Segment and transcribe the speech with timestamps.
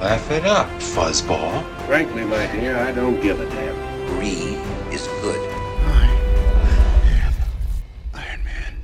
[0.00, 1.64] Laugh it up, fuzzball.
[1.88, 3.74] Frankly, my dear, I don't give a damn.
[4.06, 4.56] Brie
[4.94, 5.40] is good.
[8.14, 8.78] Iron Man.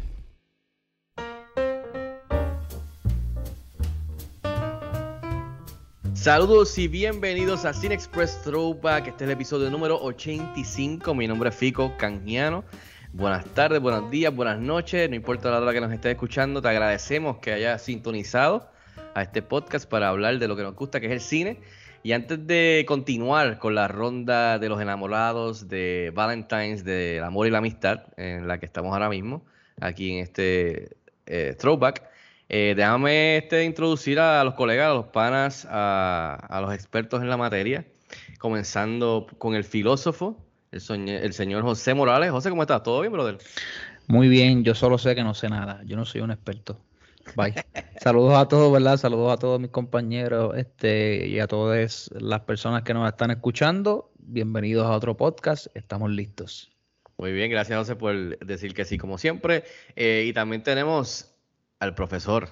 [6.17, 9.07] Saludos y bienvenidos a Cine Express Throwback.
[9.07, 11.15] Este es el episodio número 85.
[11.15, 12.65] Mi nombre es Fico Canjiano.
[13.13, 15.09] Buenas tardes, buenos días, buenas noches.
[15.09, 18.74] No importa la hora que nos estés escuchando, te agradecemos que hayas sintonizado
[19.15, 21.61] a este podcast para hablar de lo que nos gusta, que es el cine.
[22.03, 27.51] Y antes de continuar con la ronda de los enamorados, de Valentine's, del amor y
[27.51, 29.47] la amistad, en la que estamos ahora mismo,
[29.81, 32.03] aquí en este eh, throwback,
[32.51, 37.31] eh, déjame este, introducir a los colegas, a los panas, a, a los expertos en
[37.31, 37.87] la materia,
[38.39, 40.37] comenzando con el filósofo,
[40.73, 42.31] el, el señor José Morales.
[42.31, 42.83] José, ¿cómo estás?
[42.83, 43.39] ¿Todo bien, brother?
[44.07, 46.79] Muy bien, yo solo sé que no sé nada, yo no soy un experto.
[47.37, 47.55] Bye.
[48.01, 48.97] Saludos a todos, ¿verdad?
[48.97, 54.13] Saludos a todos mis compañeros este, y a todas las personas que nos están escuchando.
[54.19, 56.71] Bienvenidos a otro podcast, estamos listos.
[57.17, 59.65] Muy bien, gracias José por decir que sí, como siempre.
[59.97, 61.35] Eh, y también tenemos
[61.81, 62.49] al profesor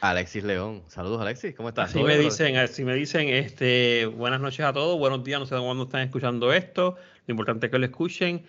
[0.00, 0.84] Alexis León.
[0.88, 1.90] Saludos, Alexis, ¿cómo estás?
[1.90, 5.46] Así ¿Todo me dicen, así me dicen, este, buenas noches a todos, buenos días, no
[5.46, 8.46] sé cuándo están escuchando esto, lo importante es que lo escuchen.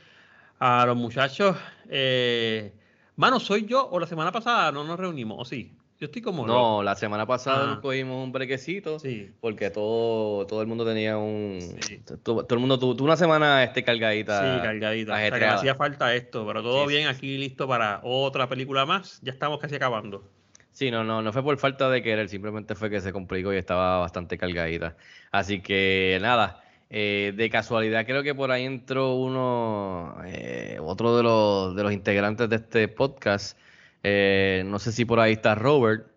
[0.59, 1.56] A los muchachos,
[1.88, 2.73] eh,
[3.18, 5.38] mano, ¿soy yo o la semana pasada no nos reunimos?
[5.40, 5.76] ¿O sí?
[6.00, 6.60] Yo estoy como loco.
[6.60, 7.68] No, la semana pasada Ah.
[7.68, 9.32] nos cogimos un brequecito Sí.
[9.42, 11.58] porque todo, todo el mundo tenía un...
[11.82, 12.00] Sí.
[12.24, 14.40] Todo, todo el mundo tuvo, una semana este, cargadita.
[14.58, 15.14] Sí, cargadita.
[15.14, 15.56] O sea, que me ajetreada.
[15.56, 19.20] hacía falta esto, pero todo Sí, bien aquí, listo para otra película más.
[19.24, 20.24] Ya estamos casi acabando.
[20.72, 23.58] Sí, no, no, no fue por falta de querer, simplemente fue que se complicó y
[23.58, 24.96] estaba bastante cargadita.
[25.31, 31.24] Así que nada, eh, de casualidad creo que por ahí entró uno, eh, otro de
[31.24, 33.58] los, de los integrantes de este podcast.
[34.03, 36.08] Eh, no sé si por ahí está Robert.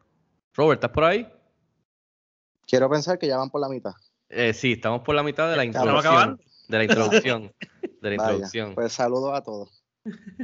[0.55, 1.27] Robert, ¿estás por ahí?
[2.67, 3.93] Quiero pensar que ya van por la mitad.
[4.29, 6.41] Eh, sí, estamos por la mitad de la introducción.
[6.69, 7.53] De la introducción.
[8.01, 8.75] De la Vaya, introducción.
[8.75, 9.83] pues saludos a todos.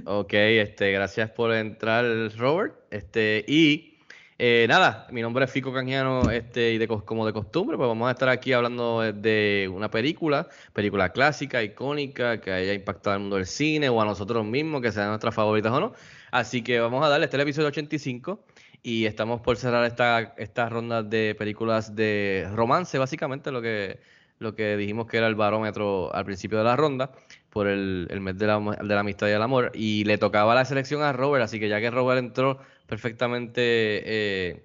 [0.05, 2.05] Ok, este, gracias por entrar,
[2.37, 2.75] Robert.
[2.91, 3.96] Este, y
[4.39, 8.09] eh, nada, mi nombre es Fico Canjiano, este, y de, como de costumbre, pues vamos
[8.09, 13.37] a estar aquí hablando de una película, película clásica, icónica, que haya impactado al mundo
[13.37, 15.93] del cine o a nosotros mismos, que sean nuestras favoritas o no.
[16.31, 18.45] Así que vamos a darle, este es el episodio 85
[18.83, 24.01] y estamos por cerrar esta, esta ronda de películas de romance, básicamente lo que,
[24.39, 27.13] lo que dijimos que era el barómetro al principio de la ronda
[27.51, 29.73] por el, el mes de la, de la amistad y el amor.
[29.75, 34.63] Y le tocaba la selección a Robert, así que ya que Robert entró perfectamente eh,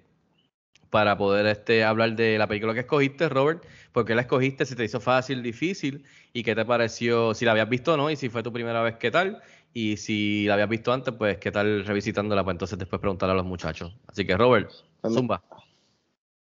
[0.90, 4.66] para poder este, hablar de la película que escogiste, Robert, ¿por qué la escogiste?
[4.66, 6.04] ¿Si te hizo fácil, difícil?
[6.34, 7.32] ¿Y qué te pareció?
[7.32, 9.40] Si la habías visto o no, y si fue tu primera vez, ¿qué tal?
[9.72, 13.36] Y si la habías visto antes, pues qué tal revisitándola, pues entonces después preguntarle a
[13.36, 13.96] los muchachos.
[14.06, 15.42] Así que Robert, Pues, zumba.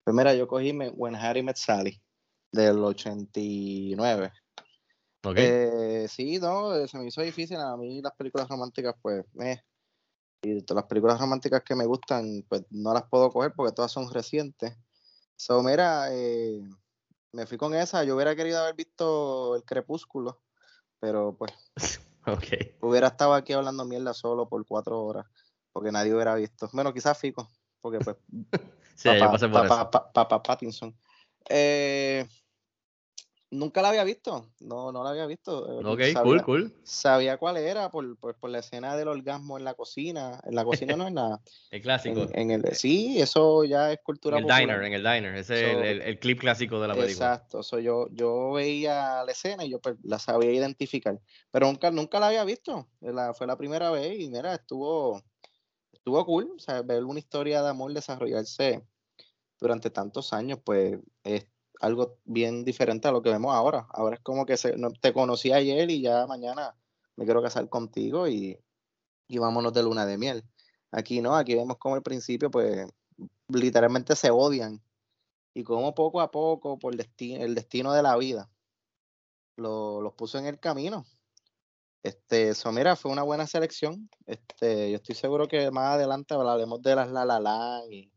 [0.03, 2.01] pues mira, yo cogí When Harry Met Sally
[2.51, 4.31] del 89.
[5.23, 5.35] Ok.
[5.37, 7.57] Eh, sí, no, eh, se me hizo difícil.
[7.57, 9.61] A mí las películas románticas, pues, eh,
[10.43, 13.91] y todas las películas románticas que me gustan, pues no las puedo coger porque todas
[13.91, 14.75] son recientes.
[15.35, 16.61] So, mira, eh,
[17.31, 18.03] me fui con esa.
[18.03, 20.41] Yo hubiera querido haber visto El Crepúsculo,
[20.99, 21.51] pero pues
[22.25, 22.77] ok.
[22.81, 25.25] hubiera estado aquí hablando mierda solo por cuatro horas,
[25.71, 26.69] porque nadie hubiera visto.
[26.73, 27.47] Bueno, quizás Fico,
[27.79, 28.17] porque pues
[28.95, 29.91] Sí, yo Papá- pasé por papá- eso.
[29.91, 30.95] pa- papá Pattinson.
[31.49, 32.27] Eh,
[33.51, 34.47] nunca la había visto.
[34.61, 35.81] No, no la había visto.
[35.81, 36.73] Eh, Ok, sabía, cool, cool.
[36.83, 40.39] Sabía cuál era por, por, por la escena del orgasmo en la cocina.
[40.45, 41.39] En la cocina no es nada.
[41.71, 42.23] El clásico.
[42.33, 44.61] En, en el, sí, eso ya es cultura En el popular.
[44.61, 45.35] diner, en el diner.
[45.35, 47.27] Ese es el, el- el clip clásico de la película.
[47.33, 47.63] Exacto.
[47.63, 51.19] So, yo, yo veía la escena y yo pues, la sabía identificar.
[51.51, 52.89] Pero nunca, nunca la había visto.
[52.99, 55.21] La- fue la primera vez y mira, estuvo,
[55.93, 56.51] estuvo cool.
[56.55, 58.83] O sea, ver una historia de amor desarrollarse
[59.59, 61.45] durante tantos años, pues es
[61.81, 63.87] algo bien diferente a lo que vemos ahora.
[63.91, 66.75] Ahora es como que se- no- te conocí ayer y ya mañana
[67.15, 68.59] me quiero casar contigo y,
[69.27, 70.43] y vámonos de luna de miel.
[70.91, 72.87] Aquí no, aquí vemos como al principio, pues
[73.49, 74.81] literalmente se odian
[75.55, 78.49] y como poco a poco, por destino, el destino de la vida,
[79.57, 81.05] lo- los puso en el camino.
[82.03, 84.09] Este, eso, mira, fue una buena selección.
[84.25, 88.11] Este, yo estoy seguro que más adelante hablaremos de las La La Land y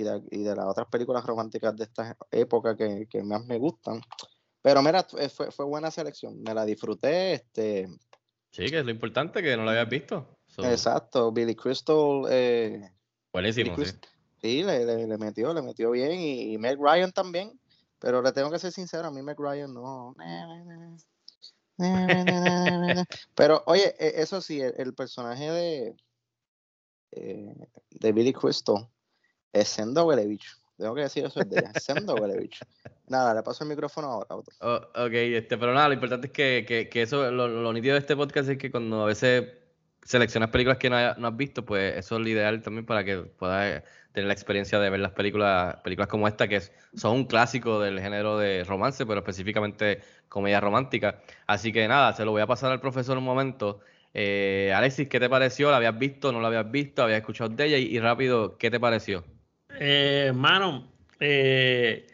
[0.00, 3.58] y de, y de las otras películas románticas de esta época que, que más me
[3.58, 4.00] gustan.
[4.62, 7.32] Pero mira, fue, fue buena selección, me la disfruté.
[7.34, 7.86] Este,
[8.50, 10.36] sí, que es lo importante, que no la habías visto.
[10.48, 12.24] So, Exacto, Billy Crystal.
[12.28, 12.90] Eh,
[13.32, 14.10] buenísimo, Billy Crystal-
[14.42, 16.12] sí, le, le- le metió, le metió bien.
[16.20, 17.58] Y, y Meg Ryan también.
[17.98, 20.14] Pero le tengo que ser sincero, a mí Meg Ryan no.
[23.34, 25.96] Pero oye, e- eso sí, el, el personaje de,
[27.12, 27.54] eh,
[27.90, 28.88] de Billy Crystal
[29.52, 30.52] es Sendo huele bicho.
[30.76, 31.72] Tengo que decir eso es de ella.
[31.78, 32.64] Sendo huele bicho.
[33.08, 34.44] Nada, le paso el micrófono ahora.
[34.60, 38.00] Oh, ok, este, pero nada, lo importante es que, que, eso, lo, lo nítido de
[38.00, 39.44] este podcast es que cuando a veces
[40.04, 43.18] seleccionas películas que no, no has visto, pues eso es lo ideal también para que
[43.18, 43.82] puedas
[44.12, 46.60] tener la experiencia de ver las películas, películas como esta, que
[46.94, 51.20] son un clásico del género de romance, pero específicamente comedia romántica.
[51.46, 53.80] Así que nada, se lo voy a pasar al profesor un momento.
[54.12, 55.70] Eh, Alexis, ¿qué te pareció?
[55.70, 56.32] ¿La habías visto?
[56.32, 57.02] ¿No la habías visto?
[57.02, 57.78] ¿Habías escuchado de ella?
[57.78, 59.24] Y rápido, ¿qué te pareció?
[59.78, 60.88] Eh, mano,
[61.20, 62.06] eh,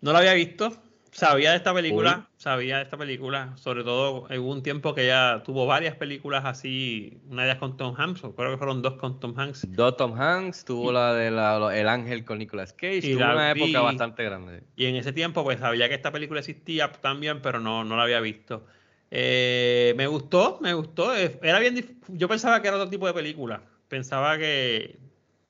[0.00, 0.82] no la había visto.
[1.10, 3.56] Sabía de esta película, sabía de esta película.
[3.56, 7.18] Sobre todo, hubo un tiempo que ya tuvo varias películas así.
[7.28, 9.66] Una de ellas con Tom Hanks, o creo que fueron dos con Tom Hanks.
[9.74, 13.52] Do Tom Hanks, tuvo la de la- El Ángel con Nicolas Cage, Y tuvo una
[13.52, 14.62] vi- época bastante grande.
[14.76, 18.02] Y en ese tiempo, pues sabía que esta película existía también, pero no, no la
[18.04, 18.64] había visto.
[19.10, 21.16] Eh, me gustó, me gustó.
[21.16, 23.62] eh, Era bien, yo pensaba que era otro tipo de película.
[23.88, 24.98] Pensaba que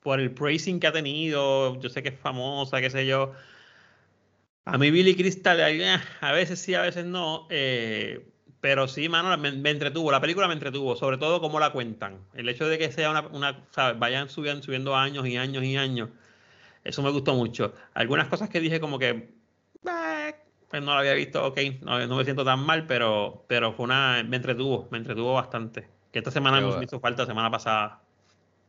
[0.01, 3.33] por el praising que ha tenido, yo sé que es famosa, qué sé yo.
[4.65, 7.47] A mí Billy Crystal, eh, a veces sí, a veces no.
[7.49, 8.27] eh,
[8.61, 10.11] pero sí, mano, me, me entretuvo.
[10.11, 12.19] La película me entretuvo, sobre todo cómo la cuentan.
[12.33, 13.97] El hecho de que sea una, una ¿sabes?
[13.97, 16.09] vayan subiendo, subiendo años y años y años.
[16.83, 17.73] Eso me gustó mucho.
[17.93, 19.09] Algunas cosas que dije como que,
[19.85, 20.35] "Eh",
[20.69, 23.85] pues no la había visto, ok, no, no me siento tan mal, pero, pero fue
[23.85, 25.87] una, me entretuvo, me entretuvo bastante.
[26.11, 26.83] Que esta semana me bueno.
[26.83, 28.01] hizo falta, semana pasada.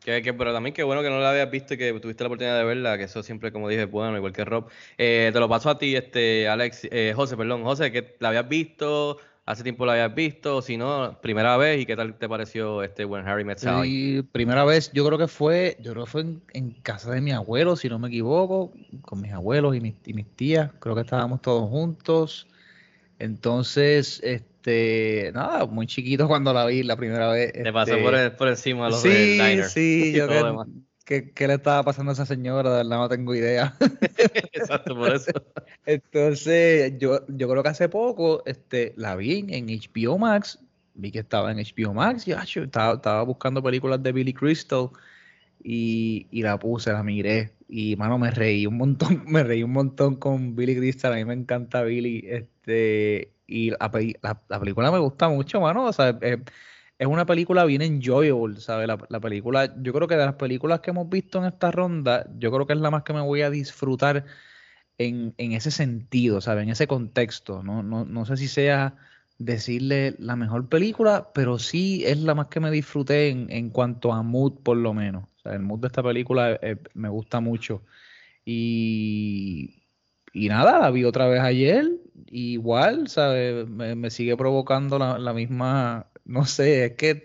[0.01, 2.29] Que, que- pero también qué bueno que no la habías visto y que tuviste la
[2.29, 4.71] oportunidad de verla, que eso siempre, como dije, bueno, igual que Rob.
[4.97, 8.49] Eh, te lo paso a ti, este, Alex, eh, José, perdón, José, que la habías
[8.49, 12.83] visto, hace tiempo la habías visto, si no, primera vez, ¿y qué tal te pareció
[12.83, 13.93] este When Harry Met Sally?
[13.93, 17.21] Sí, primera vez, yo creo que fue, yo creo que fue en, en casa de
[17.21, 20.95] mi abuelo, si no me equivoco, con mis abuelos y mis, y mis tías, creo
[20.95, 22.49] que estábamos todos juntos.
[23.19, 24.50] Entonces, este,
[25.33, 27.53] nada, muy chiquito cuando la vi la primera vez.
[27.63, 29.65] Te pasó este, por, el- por encima de los sí, del diner.
[29.65, 30.45] sí, yo que,
[31.05, 33.75] que- qué le estaba pasando a esa señora, de verdad no tengo idea.
[34.53, 35.31] Exacto, por eso.
[35.87, 40.59] Entonces, yo, yo creo que hace poco este, la vi en HBO Max,
[40.95, 44.33] vi que estaba en HBO Max y ah, yo estaba, estaba buscando películas de Billy
[44.35, 44.91] Crystal
[45.63, 49.73] y, y la puse, la miré y mano me reí un montón, me reí un
[49.73, 53.91] montón con Billy Crystal, a mí me encanta Billy, este, y la,
[54.23, 56.39] la- la película me gusta mucho, mano, o sea, es,
[56.99, 58.87] es una película bien enjoyable, ¿sabes?
[58.89, 62.27] La, la película, yo creo que de las películas que hemos visto en esta ronda,
[62.39, 64.25] yo creo que es la más que me voy a disfrutar
[64.99, 66.65] en, en ese sentido, ¿sabes?
[66.65, 67.63] En ese contexto.
[67.63, 68.97] No, no, no sé si sea
[69.39, 74.13] decirle la mejor película, pero sí es la más que me disfruté en, en cuanto
[74.13, 75.25] a mood, por lo menos.
[75.37, 77.83] O sea, el mood de esta película eh, me gusta mucho.
[78.45, 79.80] Y,
[80.33, 81.91] y nada, la vi otra vez ayer,
[82.27, 83.67] igual, ¿sabes?
[83.69, 87.25] Me, me sigue provocando la, la misma, no sé, es que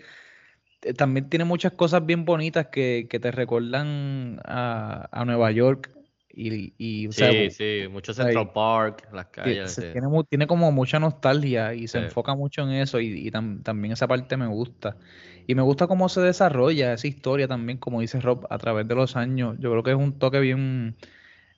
[0.81, 5.91] eh, también tiene muchas cosas bien bonitas que, que te recuerdan a, a Nueva York.
[6.29, 9.73] Y, y, o sea, Sí, sí, mucho Central Park, las calles.
[9.73, 9.85] se sí.
[9.91, 11.99] tiene, tiene como mucha nostalgia y se Sí.
[11.99, 14.97] enfoca mucho en eso y, y tam- también esa parte me gusta.
[15.47, 18.95] Y me gusta cómo se desarrolla esa historia también, como dice Rob, a través de
[18.95, 19.55] los años.
[19.59, 20.97] Yo creo que es un toque bien,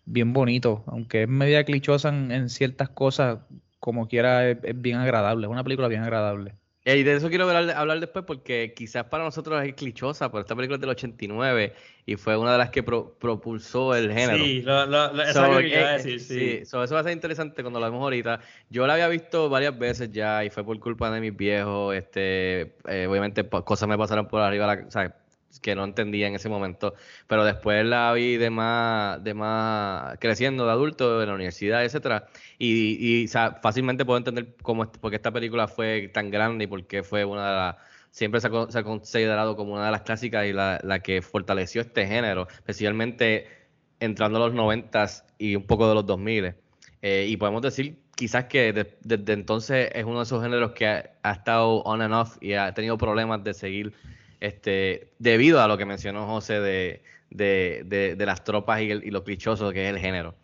[0.08, 3.40] bien bonito, aunque es media clichosa en, en ciertas cosas,
[3.80, 6.56] como quiera es, es bien agradable, es una película bien agradable.
[6.86, 10.56] Y de eso quiero hablar, hablar después porque quizás para nosotros es clichosa, pero esta
[10.56, 11.74] película es del 89
[12.06, 14.38] y fue una de las que pro- propulsó el género.
[14.46, 16.66] Sí, lo, lo, lo- eso So, es lo que a eh, decir, sí.
[16.66, 18.40] so, eso va a ser interesante cuando lo vemos ahorita.
[18.70, 21.94] Yo la había visto varias veces ya y fue por culpa de mis viejos.
[21.94, 25.14] Este, eh, obviamente po- cosas me pasaron por arriba, la- o sea,
[25.60, 26.94] que no entendía en ese momento.
[27.28, 32.28] Pero después la vi de más, de más creciendo de adulto en la universidad, etcétera.
[32.58, 36.66] Y, y o sea, fácilmente puedo entender cómo por qué esta película fue tan grande
[36.66, 37.76] y por qué fue una de las
[38.12, 41.22] siempre se ha, se ha considerado como una de las clásicas y la, la que
[41.22, 43.48] fortaleció este género, especialmente
[44.00, 46.56] entrando a los noventas y un poco de los 2000.
[47.02, 50.88] Eh, y podemos decir quizás que de- desde entonces es uno de esos géneros que
[50.88, 53.94] ha, ha estado on and off y ha tenido problemas de seguir
[54.40, 59.04] este, debido a lo que mencionó José de, de, de- de las tropas y, el-
[59.04, 60.36] y lo clichoso que es el género.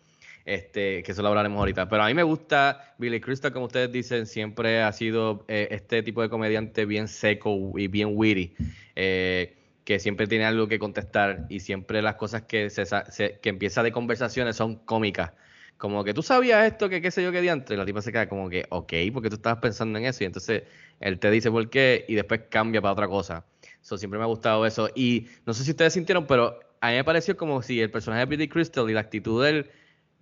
[0.44, 1.88] Este, que eso lo hablaremos ahorita.
[1.88, 6.02] Pero a mí me gusta Billy Crystal, como ustedes dicen, siempre ha sido eh, este
[6.02, 8.54] tipo de comediante bien seco y bien witty.
[8.94, 13.48] Eh, que siempre tiene algo que contestar y siempre las cosas que, se, se- que
[13.48, 15.32] empieza de conversaciones son cómicas.
[15.76, 17.74] Como que tú sabías esto, que qué sé yo qué diantre.
[17.74, 20.22] Y la tipa se queda como que, ok, porque tú estabas pensando en eso.
[20.24, 20.62] Y entonces
[21.00, 23.44] él te dice por qué y después cambia para otra cosa.
[23.84, 24.88] So, siempre me ha gustado eso.
[24.94, 28.20] Y no sé si ustedes sintieron, pero a mí me pareció como si el personaje
[28.20, 29.70] de Billy Crystal y la actitud de él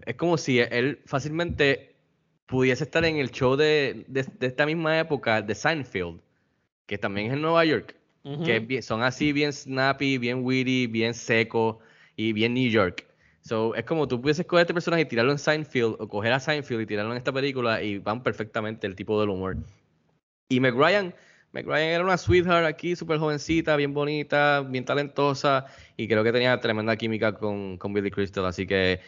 [0.05, 1.95] es como si él fácilmente
[2.47, 6.21] pudiese estar en el show de, de- de esta misma época de Seinfeld,
[6.87, 7.95] que también es en Nueva York,
[8.45, 11.79] que bien- son así bien snappy, bien witty, bien seco
[12.17, 13.07] y bien New York.
[13.43, 16.41] So, es como tú pudieses coger este personaje y tirarlo en Seinfeld o coger a
[16.41, 19.57] Seinfeld y tirarlo en esta película y van perfectamente el tipo del humor.
[20.49, 21.15] Y Meg Ryan,
[21.53, 25.67] Meg Ryan era una sweetheart aquí, súper jovencita, bien bonita, bien talentosa
[25.99, 28.47] y creo que tenía tremenda química con, con Billy Crystal.
[28.47, 29.01] Así que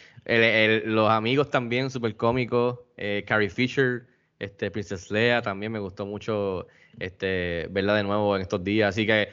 [0.84, 2.80] los amigos también, súper cómicos.
[2.98, 4.06] Eh, Carrie Fisher,
[4.38, 6.66] este, Princess Leia, también me gustó mucho
[6.98, 8.90] este, verla de nuevo en estos días.
[8.90, 9.28] Así que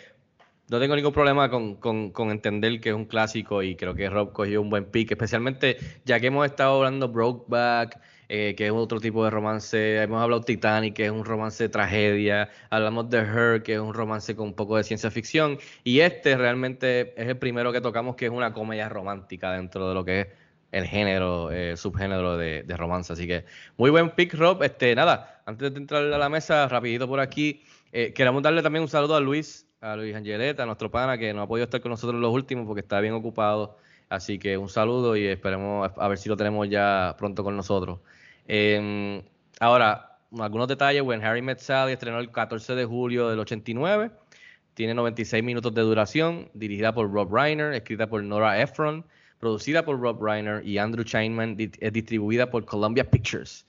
[0.69, 4.09] no tengo ningún problema con, con- con entender que es un clásico y creo que
[4.09, 7.99] Rob cogió un buen pick, especialmente ya que hemos estado hablando Brokeback,
[8.33, 11.67] eh, que es otro tipo de romance, hemos hablado Titanic, que es un romance de
[11.67, 15.99] tragedia, hablamos de Her, que es un romance con un poco de ciencia ficción, y
[15.99, 20.05] este realmente es el primero que tocamos que es una comedia romántica dentro de lo
[20.05, 20.27] que es
[20.71, 23.11] el género, eh, subgénero de, de romance.
[23.11, 23.43] Así que
[23.75, 24.63] muy buen pick, Rob.
[24.63, 27.61] Este, nada, antes de entrar a la mesa, rapidito por aquí,
[27.91, 31.33] eh, queremos darle también un saludo a Luis, a Luis Angeleta, a nuestro pana, que
[31.33, 33.77] no ha podido estar con nosotros los últimos porque está bien ocupado.
[34.07, 37.99] Así que un saludo y esperemos a ver si lo tenemos ya pronto con nosotros.
[38.47, 39.21] Eh,
[39.59, 41.01] ahora, algunos detalles.
[41.03, 44.11] When Harry Met Sally estrenó el 14 de julio del 89.
[44.73, 49.05] Tiene 96 minutos de duración, dirigida por Rob Reiner, escrita por Nora Ephron,
[49.39, 53.65] producida por Rob Reiner y Andrew Cheinman, di- es distribuida por Columbia Pictures.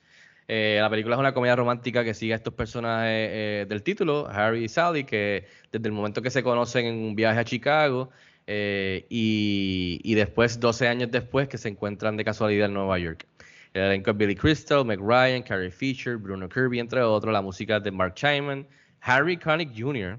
[0.47, 4.29] Eh, la película es una comedia romántica que sigue a estos personajes eh, del título,
[4.29, 8.11] Harry y Sally, que desde el momento que se conocen en un viaje a Chicago
[8.47, 13.27] eh, y después, 12 años después, que se encuentran de casualidad en Nueva York.
[13.75, 17.33] El elenco es Billy Crystal, Meg Ryan, Carrie Fisher, Bruno Kirby, entre otros.
[17.33, 18.67] La música de Mark Chapman,
[19.01, 20.19] Harry Connick Jr.,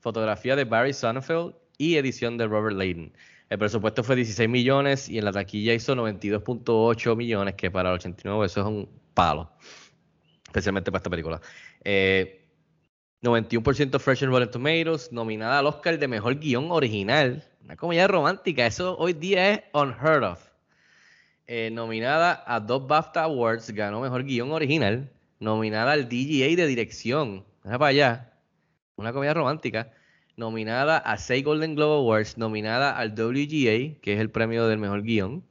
[0.00, 3.12] fotografía de Barry Sonnenfeld y edición de Robert Layden.
[3.50, 7.96] El presupuesto fue 16 millones y en la taquilla hizo 92.8 millones, que para el
[7.96, 9.50] 89 eso es un palo,
[10.46, 11.40] especialmente para esta película.
[11.84, 12.42] Eh,
[13.22, 17.44] 91% Fresh and Rotten Tomatoes, nominada al Oscar de Mejor Guión Original.
[17.62, 20.45] Una comedia romántica, eso hoy día es unheard of.
[21.48, 25.08] Eh, nominada a dos BAFTA Awards, ganó Mejor Guión Original.
[25.38, 28.32] Nominada al DGA de Dirección, mira para allá.
[28.96, 29.92] Una comedia romántica.
[30.36, 32.36] Nominada a seis Golden Globe Awards.
[32.38, 35.44] Nominada al WGA, que es el premio del Mejor Guión.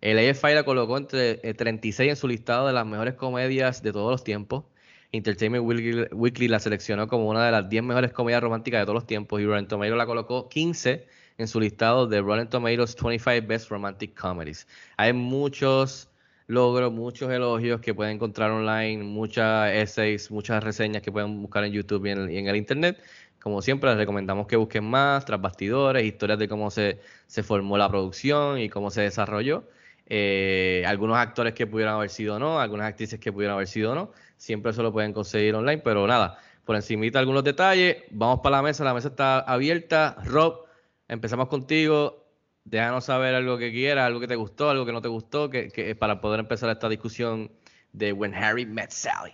[0.00, 3.92] El AFI la colocó entre eh, 36 en su listado de las mejores comedias de
[3.92, 4.64] todos los tiempos.
[5.12, 8.94] Entertainment Weekly, Weekly la seleccionó como una de las 10 mejores comedias románticas de todos
[8.94, 11.06] los tiempos y Rotten Tomatoes la colocó 15
[11.38, 14.66] en su listado de Rotten Tomatoes 25 Best Romantic Comedies.
[14.96, 16.10] Hay muchos
[16.48, 21.72] logros, muchos elogios que pueden encontrar online, muchas essays, muchas reseñas que pueden buscar en
[21.72, 23.00] YouTube y en, y en el Internet.
[23.40, 27.78] Como siempre, les recomendamos que busquen más, tras bastidores, historias de cómo se, se formó
[27.78, 29.64] la producción y cómo se desarrolló.
[30.06, 33.92] Eh, algunos actores que pudieran haber sido o no, algunas actrices que pudieran haber sido
[33.92, 34.12] o no.
[34.36, 37.98] Siempre eso lo pueden conseguir online, pero nada, por encimita algunos detalles.
[38.10, 40.16] Vamos para la mesa, la mesa está abierta.
[40.24, 40.67] Rob,
[41.08, 42.24] empezamos contigo.
[42.64, 45.68] Déjanos saber algo que quieras, algo que te gustó, algo que no te gustó, que,
[45.68, 47.50] que- para poder empezar esta discusión
[47.92, 49.32] de When Harry Met Sally.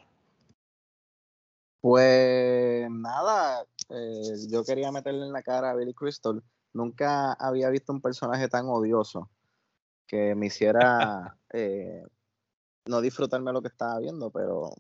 [1.81, 6.43] Pues nada, eh, yo quería meterle en la cara a Billy Crystal.
[6.73, 9.31] Nunca había visto un personaje tan odioso
[10.07, 12.03] que me hiciera eh,
[12.87, 14.71] no disfrutarme lo que estaba viendo, pero,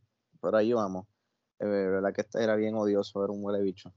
[0.40, 1.06] pero ahí vamos.
[1.58, 3.92] Eh, verdad que este era bien odioso, era un huele bicho.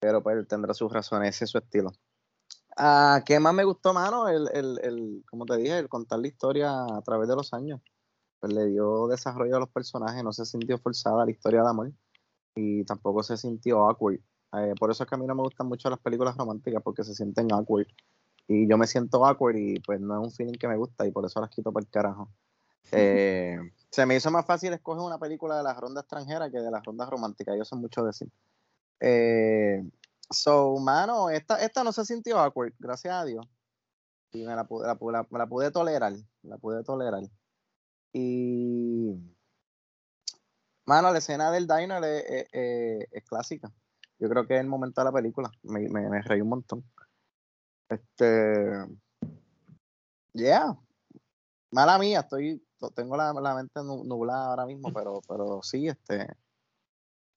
[0.00, 1.92] Pero pues él tendrá sus razones, ese es su estilo.
[2.82, 4.26] Ah, ¿Qué más me gustó, mano?
[4.26, 7.78] El, el, el, como te dije, el contar la historia a través de los años.
[8.38, 11.92] Pues le dio desarrollo a los personajes, no se sintió forzada la historia de amor
[12.54, 14.20] y tampoco se sintió awkward.
[14.54, 17.04] Eh, por eso es que a mí no me gustan mucho las películas románticas porque
[17.04, 17.86] se sienten awkward.
[18.48, 21.10] Y yo me siento awkward y pues no es un feeling que me gusta y
[21.10, 22.30] por eso las quito para el carajo.
[22.92, 23.56] Eh,
[23.90, 26.82] se me hizo más fácil escoger una película de la ronda extranjera que de las
[26.82, 27.56] rondas románticas.
[27.58, 28.28] Yo sé mucho decir.
[28.98, 29.84] Eh,
[30.30, 33.46] so, mano, esta, esta no se sintió awkward, gracias a Dios.
[34.32, 36.12] Y me la, la, la- me la pude tolerar.
[36.42, 37.22] La pude tolerar.
[38.12, 39.14] Y.
[40.86, 43.72] Mano, la escena del diner es, clásica.
[44.18, 45.50] Yo creo que es el momento de la película.
[45.62, 46.84] Me, reí un montón.
[47.88, 48.86] Este.
[50.32, 50.76] Yeah.
[51.72, 52.64] Mala mía, estoy.
[52.94, 56.28] Tengo la, mente nu- nublada ahora mismo, pero, pero sí, este.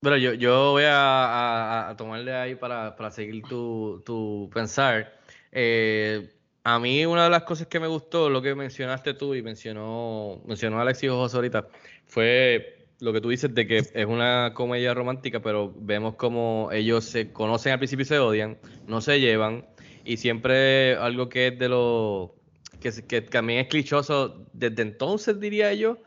[0.03, 5.17] Bueno, yo, yo voy a, tomarle ahí para, para seguir tu, tu pensar.
[5.49, 6.29] Eh,
[6.65, 10.41] a mí una de las cosas que me gustó, lo que mencionaste tú y mencionó,
[10.45, 11.69] mencionó Alex y José ahorita,
[12.05, 17.05] fue lo que tú dices de que es una comedia romántica, pero vemos como ellos
[17.05, 19.65] se conocen al principio y se odian, no se llevan,
[20.03, 22.35] y siempre algo que es de lo
[22.81, 25.97] que, que también es clichoso desde entonces, diría yo,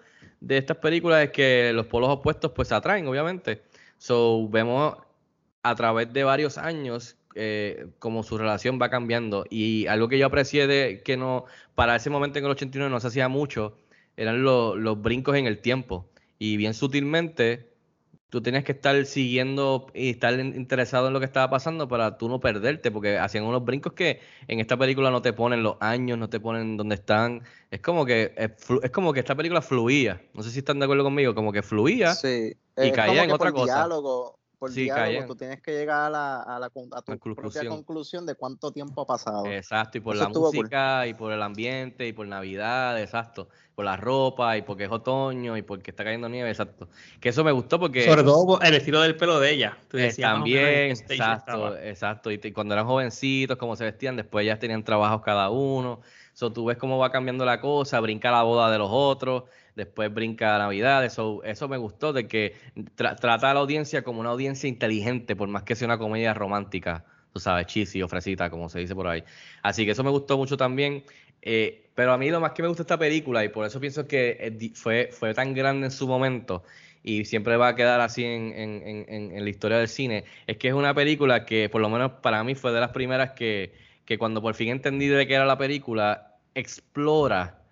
[0.40, 3.62] de estas películas es que los polos opuestos pues se atraen, obviamente.
[3.98, 4.96] So, vemos
[5.62, 9.44] a través de varios años eh, como su relación va cambiando.
[9.50, 12.98] Y algo que yo aprecié de que no, para ese momento en el 89 no
[12.98, 13.76] se hacía mucho,
[14.16, 16.08] eran los brincos en el tiempo.
[16.38, 17.68] Y bien sutilmente,
[18.30, 22.28] tú tenías que estar siguiendo y estar interesado en lo que estaba pasando para tú
[22.28, 26.18] no perderte, porque hacían unos brincos que en esta película no te ponen los años,
[26.18, 27.42] no te ponen dónde están.
[27.70, 30.22] Es como que es, como que esta película fluía.
[30.34, 32.14] No sé si están de acuerdo conmigo, como que fluía
[32.76, 33.74] y caía en otra cosa.
[33.74, 37.68] Diálogo, por sí, diálogo, tú tienes que llegar a, la, a, la, a tu conclusión.
[37.68, 39.46] conclusión de cuánto tiempo ha pasado.
[39.46, 43.96] Exacto, y por la música, y por el ambiente, y por Navidad, exacto por la
[43.98, 46.88] ropa y porque es otoño y porque está cayendo nieve, exacto.
[47.20, 48.06] Que eso me gustó porque...
[48.06, 49.76] Sobre todo el estilo del pelo de ella.
[50.18, 52.30] también, exacto, exacto.
[52.30, 56.00] Y, cuando eran jovencitos, cómo se vestían, después ya tenían trabajos cada uno.
[56.32, 59.44] So, tú ves cómo va cambiando la cosa, brinca la boda de los otros,
[59.76, 61.04] después brinca Navidad.
[61.04, 62.54] Eso, eso me gustó de que
[62.96, 67.04] trata a la audiencia como una audiencia inteligente, por más que sea una comedia romántica
[67.36, 69.22] tú sabes, cheesy o fresita, como se dice por ahí.
[69.62, 71.04] Así que eso me gustó mucho también.
[71.42, 74.08] Eh, pero a mí lo más que me gusta esta película, y por eso pienso
[74.08, 76.64] que fue, fue tan grande en su momento,
[77.02, 80.68] y siempre va a quedar así en, en, en, la historia del cine, es que
[80.68, 83.74] es una película que por lo menos para mí fue de las primeras que,
[84.06, 87.65] que cuando por fin entendí de qué era la película, explora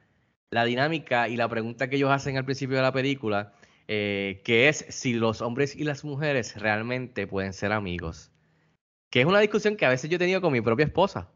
[0.55, 3.53] la dinámica y la pregunta que ellos hacen al principio de la película,
[3.89, 8.31] eh, que es si los hombres y las mujeres realmente pueden ser amigos.
[9.11, 11.29] Que es una discusión que a veces yo he tenido con mi propia esposa.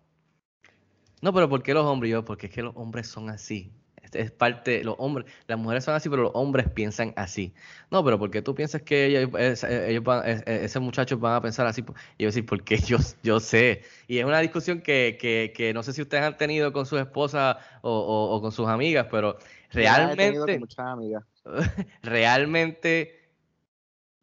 [1.20, 2.12] No, pero ¿por qué los hombres?
[2.12, 3.72] Yo, porque es que los hombres son así.
[4.12, 7.52] Es parte, los hombres, las mujeres son así, pero los hombres piensan así.
[7.90, 9.30] No, pero porque tú piensas que ellos,
[9.68, 10.04] ellos
[10.46, 11.84] esos muchachos van a pensar así.
[12.16, 13.82] Y yo decir, porque yo, yo sé.
[14.06, 17.00] Y es una discusión que, que, que no sé si ustedes han tenido con sus
[17.00, 19.38] esposas o, o, con sus amigas, pero
[19.72, 20.58] realmente.
[20.58, 21.24] muchas amigas.
[22.02, 23.18] realmente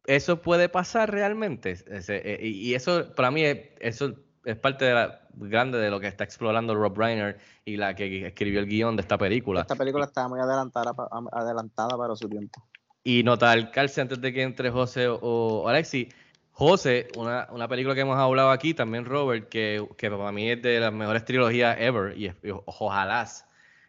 [0.06, 1.76] eso puede pasar realmente.
[1.88, 3.42] Eh, y eso, para mí,
[3.80, 4.14] eso
[4.46, 8.28] es parte de la grande de lo que está explorando Rob Reiner y la que
[8.28, 9.62] escribió el guion de esta película.
[9.62, 10.94] Esta película está muy adelantada,
[11.32, 12.64] adelantada para su tiempo.
[13.02, 16.08] Y nota al calce antes de que entre José o, Alexi.
[16.52, 20.62] José, una, una, película que hemos hablado aquí, también Robert, que, que, para mí es
[20.62, 22.32] de las mejores trilogías ever, y,
[22.64, 23.28] ojalá,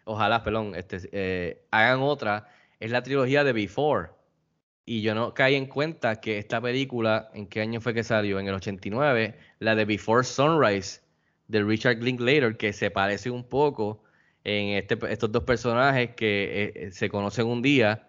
[0.04, 2.50] ojalá, perdón, este, eh, hagan otra,
[2.82, 4.10] es la trilogía de Before.
[4.86, 8.40] Y yo no caí en cuenta que esta película, ¿en qué año fue que salió?
[8.40, 11.02] En el 89, la de Before Sunrise,
[11.48, 14.04] de Richard Linklater, que se parece un poco
[14.44, 18.08] en este, estos dos personajes que eh, eh, se conocen un día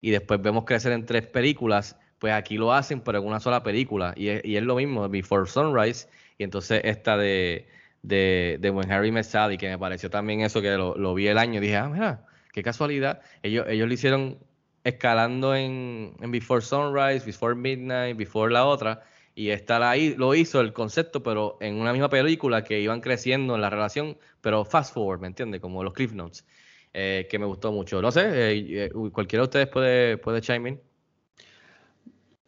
[0.00, 1.96] y después vemos crecer en tres películas.
[2.18, 4.14] Pues aquí lo hacen, pero en una sola película.
[4.16, 6.08] Y es, lo mismo, Before Sunrise.
[6.38, 7.68] Y entonces esta de,
[8.02, 11.26] de, de When Harry Met Sally, que me pareció también eso que lo, lo, vi
[11.26, 11.60] el año.
[11.60, 13.20] Dije, ah, mira, qué casualidad.
[13.42, 14.38] Ellos, ellos lo hicieron
[14.84, 19.02] escalando en, Before Sunrise, Before Midnight, Before la otra,
[19.34, 23.54] y esta ahí lo hizo el concepto, pero en una misma película que iban creciendo
[23.56, 25.60] en la relación, pero fast forward, ¿me entiendes?
[25.60, 26.44] Como los Cliff Notes,
[26.92, 28.00] eh, que me gustó mucho.
[28.00, 30.80] No sé, eh, eh, cualquiera de ustedes puede, puede chime in.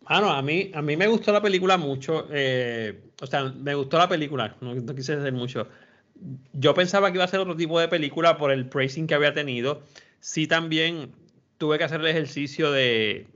[0.09, 2.29] Bueno, a mí, a mí me gustó la película mucho.
[2.29, 5.67] o sea, me gustó la película, no, no quise decir mucho.
[6.53, 9.35] Yo pensaba que iba a ser otro tipo de película por el praising que había
[9.35, 9.83] tenido.
[10.21, 11.11] Sí, también
[11.59, 13.27] tuve que hacer el ejercicio de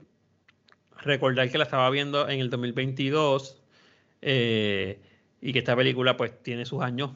[1.01, 3.61] recordar que la estaba viendo en el 2022
[4.21, 4.99] eh,
[5.41, 7.11] y que esta película pues tiene sus años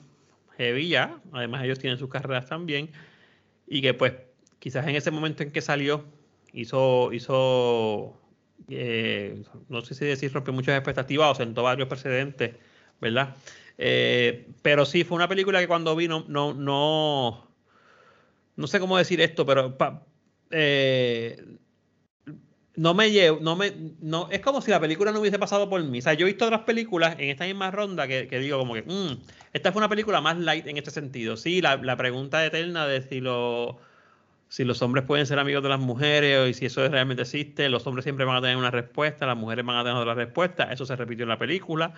[0.57, 2.89] heavy ya, además ellos tienen sus carreras también
[3.67, 4.13] y que pues
[4.59, 6.05] quizás en ese momento en que salió
[6.53, 8.19] hizo, hizo
[8.69, 12.55] eh, no sé si decir rompió muchas expectativas o sentó varios precedentes,
[13.01, 13.35] ¿verdad?
[13.77, 17.47] Eh, pero sí, fue una película que cuando vi no, no, no,
[18.55, 19.77] no sé cómo decir esto, pero
[20.51, 21.57] eh,
[22.75, 25.83] no me llevo, no me, no, es como si la película no hubiese pasado por
[25.83, 25.99] mí.
[25.99, 28.83] O sea, yo he visto otras películas en esta misma ronda que, digo como que,
[28.83, 29.21] mm,
[29.53, 31.37] esta fue una película más light en este sentido.
[31.37, 33.79] Sí, la, pregunta eterna de si, lo,
[34.49, 37.87] si los hombres pueden ser amigos de las mujeres y si eso realmente existe, los
[37.87, 40.71] hombres siempre van a tener una respuesta, las mujeres van a tener otra respuesta.
[40.71, 41.93] Eso se repitió en la película.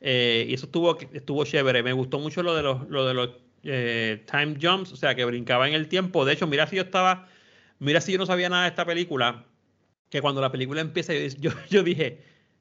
[0.00, 1.82] Eh, y eso estuvo, estuvo chévere.
[1.82, 3.30] Me gustó mucho lo de los, lo de los
[3.64, 6.24] eh, time jumps, o sea, que brincaba en el tiempo.
[6.24, 7.28] De hecho, mira si yo estaba
[7.78, 9.44] Mira si yo no sabía nada de esta película,
[10.14, 12.20] que cuando la película empieza yo, yo, dije,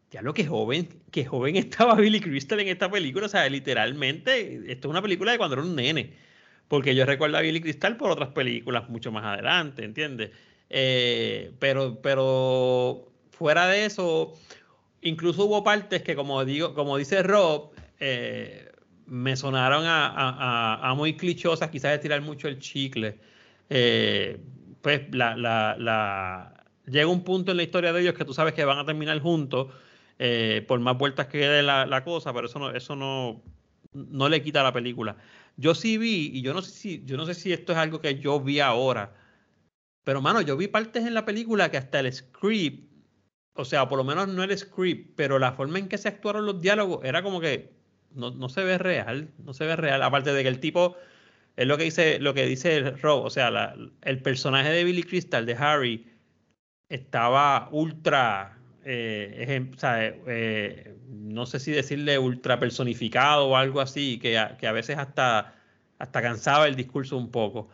[0.10, 4.72] ya lo que joven, que joven estaba Billy Crystal en esta película, o sea, literalmente,
[4.72, 6.14] esto es una película de cuando era un nene,
[6.68, 10.32] porque yo recuerdo a Billy Crystal por otras películas mucho más adelante, ¿entiendes?
[10.72, 14.34] Eh, pero, pero fuera de eso,
[15.04, 18.68] incluso hubo partes que, como digo, como dice Rob, eh,
[19.06, 23.20] me sonaron a, muy clichosas, quizás tirar mucho el chicle.
[23.70, 24.40] Eh,
[24.82, 26.53] pues la,
[26.86, 29.20] llega un punto en la historia de ellos que tú sabes que van a terminar
[29.20, 29.74] juntos,
[30.20, 33.42] eh, por más vueltas que dé la, cosa, pero eso no, eso no,
[33.94, 35.18] no le quita a la película.
[35.58, 38.02] Yo sí vi, y yo no sé si, yo no sé si esto es algo
[38.02, 39.14] que yo vi ahora,
[40.04, 42.92] pero mano, yo vi partes en la película que hasta el script,
[43.54, 46.46] o sea, por lo menos no el script, pero la forma en que se actuaron
[46.46, 47.74] los diálogos era como que
[48.12, 50.98] no, no se ve real, no se ve real, aparte de que el tipo
[51.56, 55.46] es lo que dice, lo que dice Rob, o sea, el personaje de Billy Crystal,
[55.46, 56.13] de Harry,
[56.90, 59.72] estaba ultra, eh,
[60.28, 64.98] eh, no sé si decirle ultra personificado o algo así, que a, que a veces
[64.98, 65.56] hasta,
[66.00, 67.70] hasta cansaba el discurso un poco.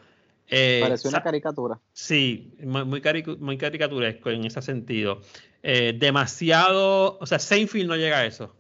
[0.48, 1.80] Eh, Pareció una caricatura.
[1.93, 5.22] Sí, muy, muy, caricaturesco en ese sentido.
[5.62, 8.56] demasiado, o sea, Seinfeld no llega a eso.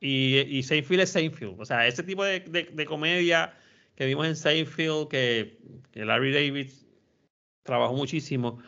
[0.00, 1.60] Y, y Seinfeld es Seinfeld.
[1.60, 3.54] O sea, ese tipo de, de comedia
[3.96, 5.58] que vimos en Seinfeld, que,
[5.94, 6.68] Larry David
[7.62, 8.58] trabajó muchísimo,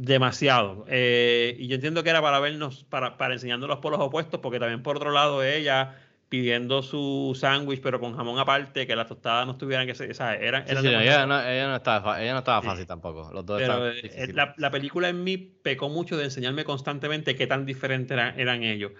[0.00, 0.86] demasiado.
[0.88, 4.58] Eh, y yo entiendo que era para vernos, para, para enseñándonos por los opuestos, porque
[4.58, 5.94] también por otro lado ella
[6.30, 10.14] pidiendo su sándwich, pero con jamón aparte, que las tostadas no estuvieran que ser, o
[10.14, 13.30] sea, eran, ella, no, ella, no, estaba, ella no estaba fácil tampoco.
[13.32, 17.46] Los dos pero, eh, la, la, película en mí pecó mucho de enseñarme constantemente qué
[17.46, 18.92] tan diferentes eran, eran ellos.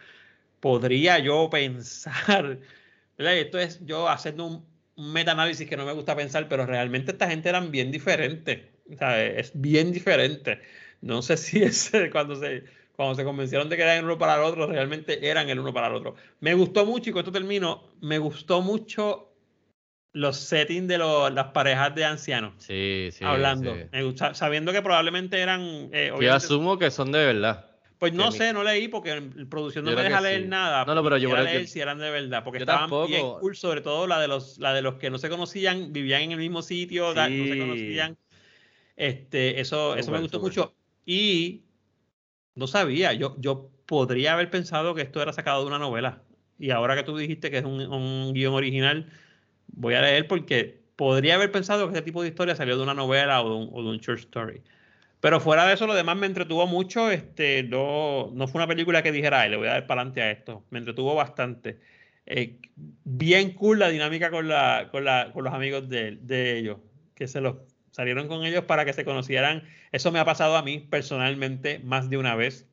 [0.59, 2.59] Podría yo pensar,
[3.17, 3.37] ¿verdad?
[3.37, 7.31] esto es yo haciendo un, un metaanálisis que no me gusta pensar, pero realmente esta
[7.31, 8.61] gente eran bien diferentes.
[8.93, 10.61] O sea, es bien diferente.
[11.01, 14.37] No sé si es cuando se, cuando se convencieron de que eran el uno para
[14.37, 16.15] el otro, realmente eran el uno para el otro.
[16.41, 19.29] Me gustó mucho, y con esto termino, me gustó mucho
[20.13, 22.55] los settings de las parejas de ancianos.
[22.59, 23.25] Sí, sí.
[23.25, 23.77] Hablando.
[23.93, 25.89] Me gusta, sabiendo que probablemente eran.
[25.93, 27.67] Eh, Yo asumo que son de verdad.
[27.99, 30.87] Pues no sé, no leí porque el producción no me deja leer nada.
[30.87, 34.07] No, no, pero yo leer si eran de verdad, porque estaban bien cool, sobre todo
[34.07, 37.15] la de los la de los que no se conocían, vivían en el mismo sitio,
[37.15, 38.17] no se conocían.
[38.97, 40.75] Este, eso eso me gustó mucho
[41.07, 41.65] y
[42.55, 46.23] no sabía, yo yo podría haber pensado que esto era sacado de una novela.
[46.59, 49.11] Y ahora que tú dijiste que es un, un guion original,
[49.69, 52.93] voy a leer porque podría haber pensado que este tipo de historia salió de una
[52.93, 54.63] novela o de un, short story.
[55.21, 57.11] Pero fuera de eso, lo demás me entretuvo mucho.
[57.11, 60.21] Este, no, no fue una película que dijera, Ay, le voy a dar para adelante
[60.21, 60.67] a esto.
[60.69, 61.81] Me entretuvo bastante.
[62.27, 62.59] Eh,
[63.05, 66.79] bien cool la dinámica con, la, con, la, con los amigos de, de, ellos,
[67.15, 67.57] que se los
[67.91, 69.65] salieron con ellos para que se conocieran.
[69.93, 72.69] Eso me ha pasado a mí personalmente más de una vez.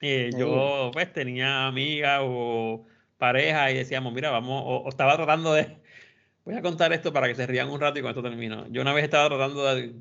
[0.00, 2.86] Eh, yo pues tenía amigas o
[3.18, 5.76] pareja y decíamos, mira, vamos, o, estaba tratando de,
[6.44, 8.66] voy a contar esto para que se rían un rato y con esto termino.
[8.70, 9.94] Yo una vez estaba tratando de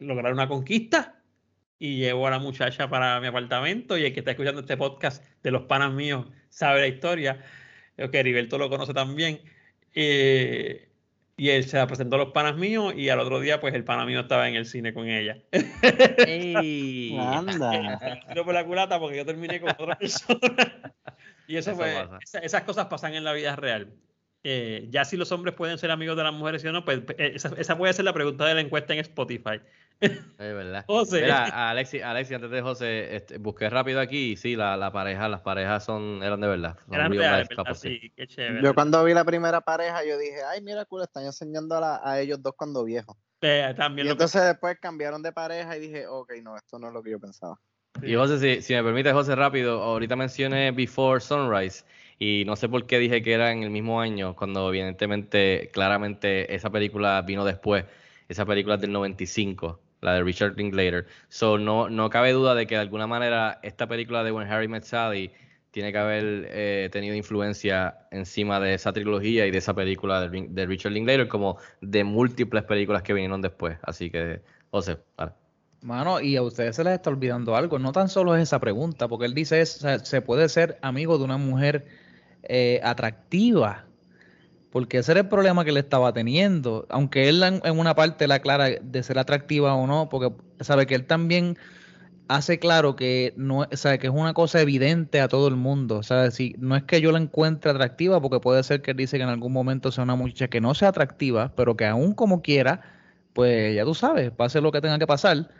[0.00, 1.20] lograr una conquista
[1.78, 5.24] y llevo a la muchacha para mi apartamento y el que está escuchando este podcast
[5.42, 7.40] de los panas míos sabe la historia.
[7.96, 9.40] Que Heriberto lo conoce también.
[9.94, 10.88] Eh,
[11.36, 13.84] y él se la presentó a los panas míos y al otro día pues el
[13.84, 15.38] pana mío estaba en el cine con ella.
[16.26, 17.16] ¡Ey!
[17.18, 17.98] ¡Anda!
[18.44, 20.38] por la culata porque yo terminé con otra persona.
[21.48, 22.08] y eso, fue,
[22.42, 23.92] esas cosas pasan en la vida real.
[24.44, 27.32] Eh, ya si los hombres pueden ser amigos de las mujeres o no, pues eh,
[27.34, 29.60] esa, esa puede ser la pregunta de la encuesta en Spotify.
[30.00, 30.84] Es verdad.
[30.88, 31.22] José.
[31.22, 35.28] Mira, Alexi, Alexi, antes de José, este, busqué rápido aquí y sí, la, la, pareja,
[35.28, 36.76] las parejas son, eran de verdad.
[36.90, 38.62] eran verdad, sí, qué chévere.
[38.62, 42.20] Yo cuando vi la primera pareja, yo dije, ay, mira, cool, están enseñando a, a
[42.20, 43.16] ellos dos cuando viejos.
[43.76, 47.02] también y entonces después cambiaron de pareja y dije, ok, no, esto no es lo
[47.02, 47.58] que yo pensaba.
[48.02, 51.84] Y José, si, si me permite, José, rápido, ahorita mencioné Before Sunrise
[52.18, 56.54] y no sé por qué dije que era en el mismo año, cuando evidentemente, claramente,
[56.54, 57.84] esa película vino después.
[58.28, 61.06] Esa película es del 95 la de Richard Linklater.
[61.28, 64.68] So, no, no cabe duda de que de alguna manera esta película de When Harry
[64.68, 65.32] Met Sally
[65.70, 70.66] tiene que haber eh, tenido influencia encima de esa trilogía y de esa película de,
[70.66, 73.76] Richard Linklater, como de múltiples películas que vinieron después.
[73.82, 74.40] Así que,
[74.70, 75.32] José, vale.
[75.82, 77.78] Mano, y a ustedes se les está olvidando algo.
[77.78, 81.24] No tan solo es esa pregunta, porque él dice, es, se puede ser amigo de
[81.24, 81.86] una mujer
[82.44, 83.84] eh, atractiva
[84.74, 86.84] porque ese era el problema que él estaba teniendo.
[86.90, 90.96] Aunque él en, una parte la clara de ser atractiva o no, porque sabe que
[90.96, 91.56] él también
[92.26, 95.98] hace claro que no, sabe que es una cosa evidente a todo el mundo.
[95.98, 98.96] O sea, si no es que yo la encuentre atractiva, porque puede ser que él
[98.96, 102.12] dice que en algún momento sea una muchacha que no sea atractiva, pero que aún
[102.12, 102.80] como quiera,
[103.32, 105.50] pues ya tú sabes, pase lo que tenga que pasar.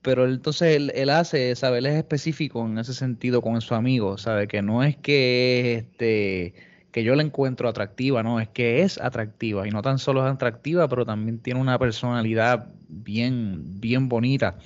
[0.00, 1.80] pero entonces él, él hace, ¿sabes?
[1.80, 4.48] Él es específico en ese sentido con su amigo, ¿sabe?
[4.48, 9.66] Que no es que este que yo la encuentro atractiva, no, es que es atractiva
[9.66, 14.58] y no tan solo es atractiva, pero también tiene una personalidad bien, bien bonita,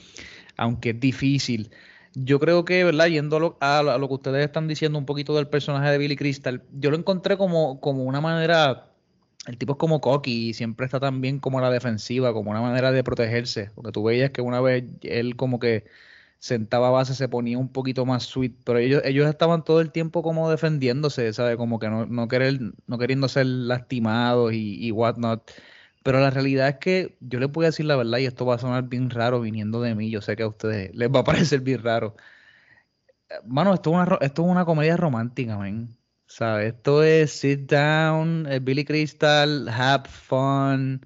[0.56, 1.70] aunque es difícil.
[2.14, 3.06] Yo creo que, ¿verdad?
[3.06, 6.16] Yendo a lo, a lo que ustedes están diciendo un poquito del personaje de Billy
[6.16, 8.86] Crystal, yo lo encontré como, como una manera
[9.46, 12.60] el tipo es como cocky y siempre está también como a la defensiva, como una
[12.60, 13.70] manera de protegerse.
[13.74, 15.84] Porque tú veías que una vez él como que
[16.38, 20.22] sentaba base, se ponía un poquito más sweet, pero ellos, ellos estaban todo el tiempo
[20.22, 21.57] como defendiéndose, ¿sabes?
[21.57, 25.51] Como que no, no, querer, no queriendo ser lastimados y, whatnot.
[26.03, 28.57] Pero la realidad es que yo les voy a decir la verdad y esto va
[28.57, 30.11] a sonar bien raro viniendo de mí.
[30.11, 32.16] Yo sé que a ustedes les va a parecer bien raro.
[33.44, 35.96] Mano, esto es una, esto es una comedia romántica, man.
[36.27, 36.75] ¿Sabes?
[36.75, 41.01] Esto es sit down, eh, Billy Crystal, have fun,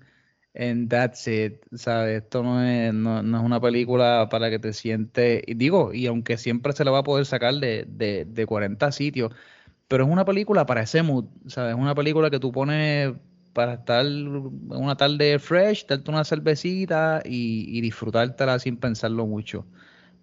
[0.55, 1.65] and that's it.
[1.75, 2.23] ¿Sabes?
[2.23, 6.73] Esto no es, no, es una película para que te sientes, digo, y aunque siempre
[6.73, 9.33] se la va a poder sacar de, de, de 40 sitios,
[9.89, 11.75] pero es una película para ese mood, ¿sabes?
[11.75, 13.15] Es una película que tú pones
[13.55, 19.67] para estar una tarde fresh, darte una cervecita y, y disfrutártela sin pensarlo mucho.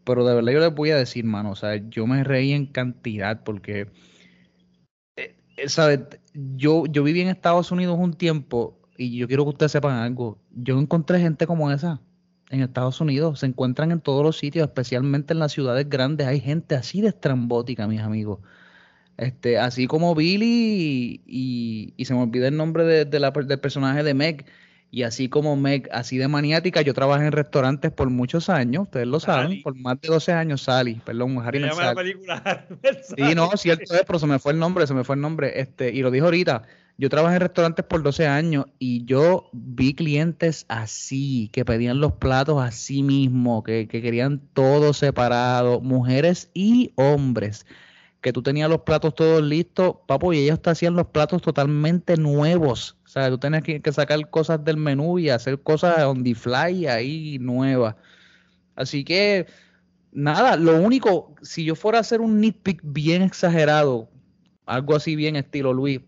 [0.05, 2.67] Pero de verdad yo les voy a decir, mano, o sea, yo me reí en
[2.67, 3.87] cantidad porque
[5.15, 6.01] eh, ¿sabes?
[6.33, 10.39] Yo, yo viví en Estados Unidos un tiempo y yo quiero que ustedes sepan algo.
[10.51, 12.01] Yo encontré gente como esa
[12.49, 13.39] en Estados Unidos.
[13.39, 16.27] Se encuentran en todos los sitios, especialmente en las ciudades grandes.
[16.27, 18.39] Hay gente así de estrambótica, mis amigos.
[19.17, 24.03] Este, así como Billy y, y, se me olvida el nombre de, la, del personaje
[24.03, 24.45] de Meg.
[24.89, 29.05] Y así como Meg, así de maniática, yo trabajé en restaurantes por muchos años, ustedes
[29.05, 32.65] lo saben, por más de 12 años, Sally, perdón, Harry Se llama la película
[33.17, 35.59] Sí, no, cierto es, pero se me fue el nombre, se me fue el nombre,
[35.59, 36.63] este, y lo dijo ahorita,
[36.97, 42.13] yo trabajé en restaurantes por 12 años y yo vi clientes así, que pedían los
[42.13, 47.65] platos así mismo, que, que querían todo separado, mujeres y hombres
[48.21, 52.17] que tú tenías los platos todos listos, papo, y ellos te hacían los platos totalmente
[52.17, 52.97] nuevos.
[53.05, 56.87] O sea, tú tenías que, sacar cosas del menú y hacer cosas on the fly
[56.87, 57.95] ahí nuevas.
[58.75, 59.47] Así que,
[60.11, 64.09] nada, lo único, si yo fuera a hacer un nitpick bien exagerado,
[64.65, 66.01] algo así bien estilo Luis,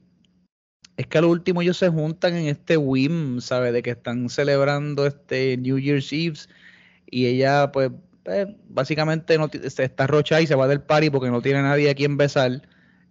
[0.99, 3.71] es que al último ellos se juntan en este whim, ¿sabes?
[3.71, 6.39] De que están celebrando este New Year's Eve
[7.09, 7.91] y ella pues
[8.25, 9.37] pues, básicamente
[9.69, 12.63] se está rocha y se va del party porque no tiene nadie a quien besar.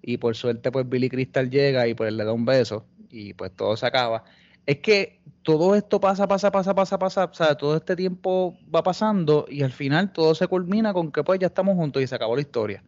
[0.02, 3.52] Y por suerte, pues Billy Crystal llega y pues le da un beso y pues
[3.56, 4.22] todo se acaba.
[4.66, 8.82] Es que todo esto pasa, pasa, pasa, pasa, pasa, o sea, todo este tiempo va
[8.82, 12.14] pasando y al final todo se culmina con que pues ya estamos juntos y se
[12.14, 12.84] acabó la historia.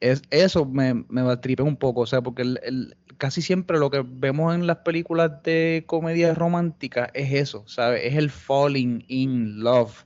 [0.00, 4.02] Es, eso me, me tripe un poco, o sea, porque el, casi siempre lo que
[4.04, 8.02] vemos en las películas de comedia romántica es eso, ¿sabes?
[8.04, 10.04] Es el falling in love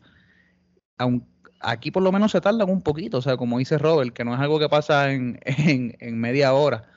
[1.60, 4.34] aquí por lo menos se tardan un poquito, o sea, como dice Robert, que no
[4.34, 6.88] es algo que pasa en, en, media hora,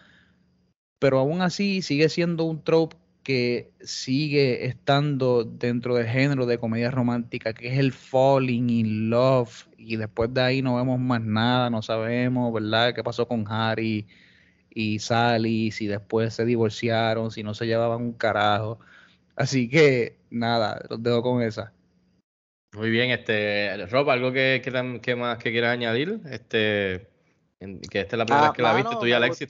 [1.00, 6.92] pero aún así sigue siendo un trope que sigue estando dentro del género de comedia
[6.92, 11.70] romántica, que es el falling in love, y después de ahí no vemos más nada,
[11.70, 14.08] no sabemos, ¿verdad?, qué pasó con Harry
[14.70, 18.80] y Sally, si después se divorciaron, si no se llevaban un carajo.
[19.36, 21.74] Así que nada, los dejo con esa.
[22.78, 27.10] Muy bien, este, Rob, algo que, que, más que quieras añadir, este,
[27.60, 29.48] que esta es la primera ah, vez que la viste, tú y Alexis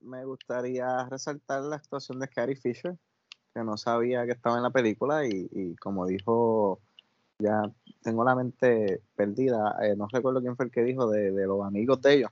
[0.00, 2.96] Me gustaría resaltar la actuación de Carrie Fisher,
[3.54, 6.80] que no sabía que estaba en la película y, como dijo,
[7.38, 7.62] ya
[8.02, 12.00] tengo la mente perdida, eh, no recuerdo quién fue el que dijo de, los amigos
[12.02, 12.30] de ellos,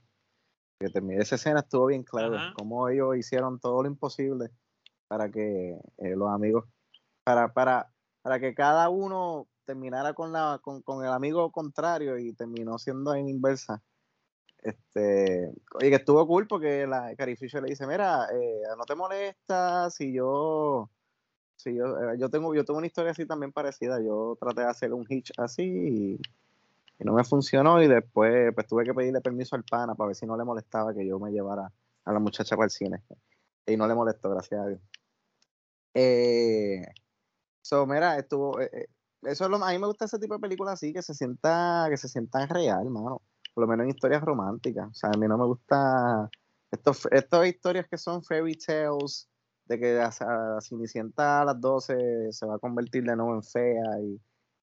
[0.79, 4.51] que terminé esa escena estuvo bien claro, cómo ellos hicieron todo lo imposible
[5.07, 6.65] para que eh, los amigos,
[7.23, 12.33] para, para, para que cada uno terminara con, la, con, con, el amigo contrario y
[12.33, 13.81] terminó siendo en inversa.
[14.61, 18.93] Este, oye, que estuvo cool porque la Carrie Fisher le dice, mira, eh, no te
[18.93, 20.89] molesta si yo,
[21.55, 24.67] si yo, eh, yo tengo, yo tengo una historia así también parecida, yo traté de
[24.67, 26.21] hacer un hitch así y,
[27.03, 30.27] no me funcionó y después pues tuve que pedirle permiso al pana para ver si
[30.27, 31.71] no le molestaba que yo me llevara
[32.05, 33.01] a la muchacha para el cine.
[33.65, 34.81] Y no le molestó, gracias a Dios.
[35.95, 36.85] Eh,
[37.63, 38.87] so, mira, estuvo, eh,
[39.23, 41.87] eso es lo, a mí me gusta ese tipo de películas así, que se sienta,
[41.89, 43.23] que se sientan real, mano.
[43.53, 44.89] Por lo menos en historias románticas.
[44.89, 46.29] O sea, a mí no me gusta
[46.71, 49.29] estos, estas historias que son fairy tales,
[49.65, 50.09] de que
[50.61, 54.19] Cenicienta a las 12 se va a convertir de nuevo en fea y,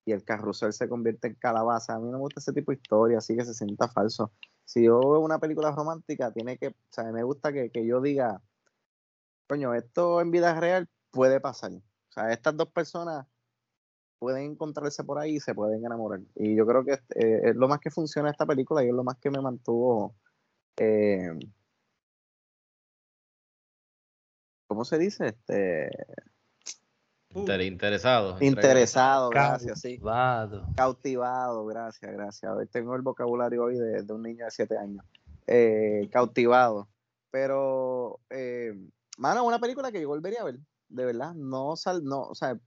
[0.07, 1.95] y, el carrusel se convierte en calabaza.
[1.95, 4.33] A mí no me gusta ese tipo de historia, así que se sienta falso.
[4.65, 8.01] Si yo veo una película romántica, tiene que, o sea, me gusta que, que yo
[8.01, 8.43] diga,
[9.47, 11.73] coño, esto en vida real puede pasar.
[11.73, 13.27] O sea, estas dos personas
[14.19, 16.21] pueden encontrarse por ahí y se pueden enamorar.
[16.35, 19.05] Y yo creo que eh, es lo más que funciona esta película y es lo
[19.05, 20.15] más que me mantuvo.
[20.77, 21.31] Eh,
[24.67, 25.29] ¿Cómo se dice?
[25.29, 25.91] Este.
[27.35, 28.37] Inter- interesado.
[28.41, 29.99] Interesado, gracias, sí.
[29.99, 30.67] Cautivado.
[30.77, 32.53] Cautivado, gracias, gracias.
[32.53, 35.05] Hoy tengo el vocabulario hoy de, de un niño de 7 años.
[35.47, 36.89] Eh, cautivado.
[37.31, 38.73] Pero, eh,
[39.19, 41.35] mano, una película que yo volvería a ver, de verdad.
[41.35, 42.59] No sal, no, o sea,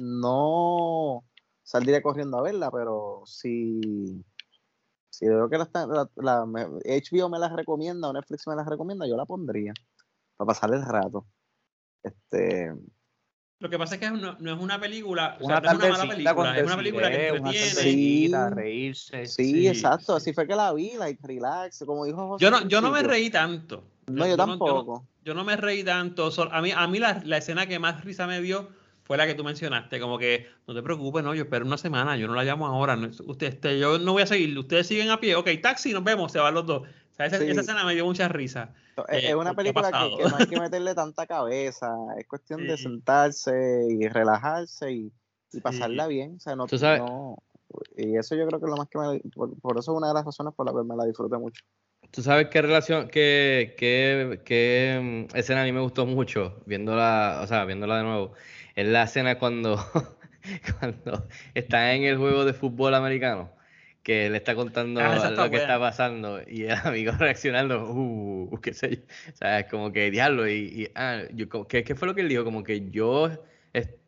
[0.00, 1.24] no
[1.62, 4.22] saldría corriendo a verla, pero si,
[5.10, 8.56] si veo que la, está- la- la- me- HBO me la recomienda o Netflix me
[8.56, 9.72] la recomienda, yo la pondría
[10.36, 11.26] para pasar el rato.
[12.02, 12.72] Este,
[13.58, 15.84] Lo que pasa es que no, no es una película, o Una sea, no es
[15.88, 17.64] una mala película, es una película que entretiene.
[17.68, 18.30] Sí.
[18.50, 19.26] reírse.
[19.26, 20.30] sí, Sí, exacto, sí.
[20.30, 22.44] así fue que la vi, like, relax, como dijo José.
[22.44, 23.82] Yo no, yo no me reí tanto.
[24.08, 25.04] No, yo tampoco.
[25.24, 26.30] yo no me reí tanto.
[26.52, 28.68] A mí, a mí la, la escena que más risa me dio
[29.06, 30.00] fue la que tú mencionaste.
[30.00, 32.96] Como que no te preocupes, no, yo espero una semana, yo no la llamo ahora.
[32.96, 34.58] no, usted, este, yo no voy a seguir.
[34.58, 35.34] Ustedes siguen a pie.
[35.36, 36.82] Ok, taxi, nos vemos, se van los dos.
[36.82, 37.48] O sea, esa, Sí.
[37.50, 38.74] esa escena me dio mucha risa.
[39.08, 42.66] Es, eh, es una película que, que no hay que meterle tanta cabeza, es cuestión
[42.66, 45.12] de sentarse y relajarse y,
[45.52, 46.34] y pasarla bien.
[46.36, 47.36] O sea, no, Tú sabes- no-
[47.96, 49.20] y eso yo creo que es lo más que me.
[49.34, 51.62] Por, por eso es una de las razones por las que me la disfruté mucho.
[52.10, 57.40] ¿Tú sabes qué relación, qué, qué, qué mm, escena a mí me gustó mucho, viéndola,
[57.42, 58.32] o sea, viéndola de nuevo?
[58.76, 59.76] Es la escena cuando,
[60.78, 63.52] cuando está en el juego de fútbol americano,
[64.02, 68.74] que le está contando Ah, lo que está pasando y el amigo reaccionando, uh, qué
[68.74, 72.06] sé yo, o sea, es como que diablo, y, y, ah, yo, ¿qué, qué fue
[72.08, 72.44] lo que él dijo?
[72.44, 73.30] Como que yo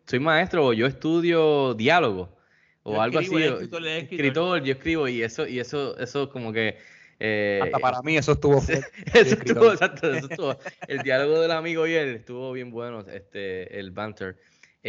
[0.07, 2.39] soy maestro o yo estudio diálogo
[2.83, 3.69] o Yo algo escribo, así,
[4.09, 6.79] escritor, yo escribo y eso, y eso, eso como que...
[7.21, 8.87] eh, Hasta para mí eso estuvo fuerte.
[9.15, 10.59] eso estuvo, exacto, eso estuvo.
[10.87, 14.37] El diálogo del amigo y él estuvo bien bueno, este, el banter.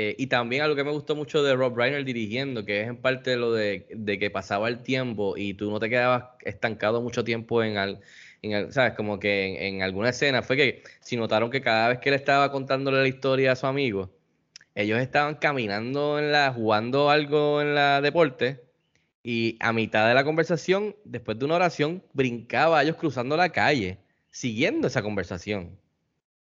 [0.02, 2.96] Eh, y también algo que me gustó mucho de Rob Reiner dirigiendo, que es en
[2.96, 7.26] parte lo de, de que pasaba el tiempo y tú no te quedabas estancado mucho
[7.26, 8.00] tiempo en, al,
[8.42, 8.94] en ¿sabes?
[8.94, 12.50] Como que en, alguna escena, fue que si notaron que cada vez que él estaba
[12.50, 14.10] contándole la historia a su amigo,
[14.74, 18.64] ellos estaban caminando en la, jugando algo en la deporte,
[19.22, 23.98] y a mitad de la conversación, después de una oración, brincaba ellos cruzando la calle,
[24.32, 25.78] siguiendo esa conversación.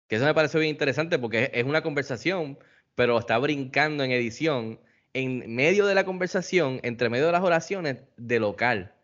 [0.09, 2.59] Que eso me parece bien interesante porque es una conversación,
[2.95, 4.81] pero está brincando en edición
[5.13, 8.95] en medio de la conversación, entre medio de las oraciones de local.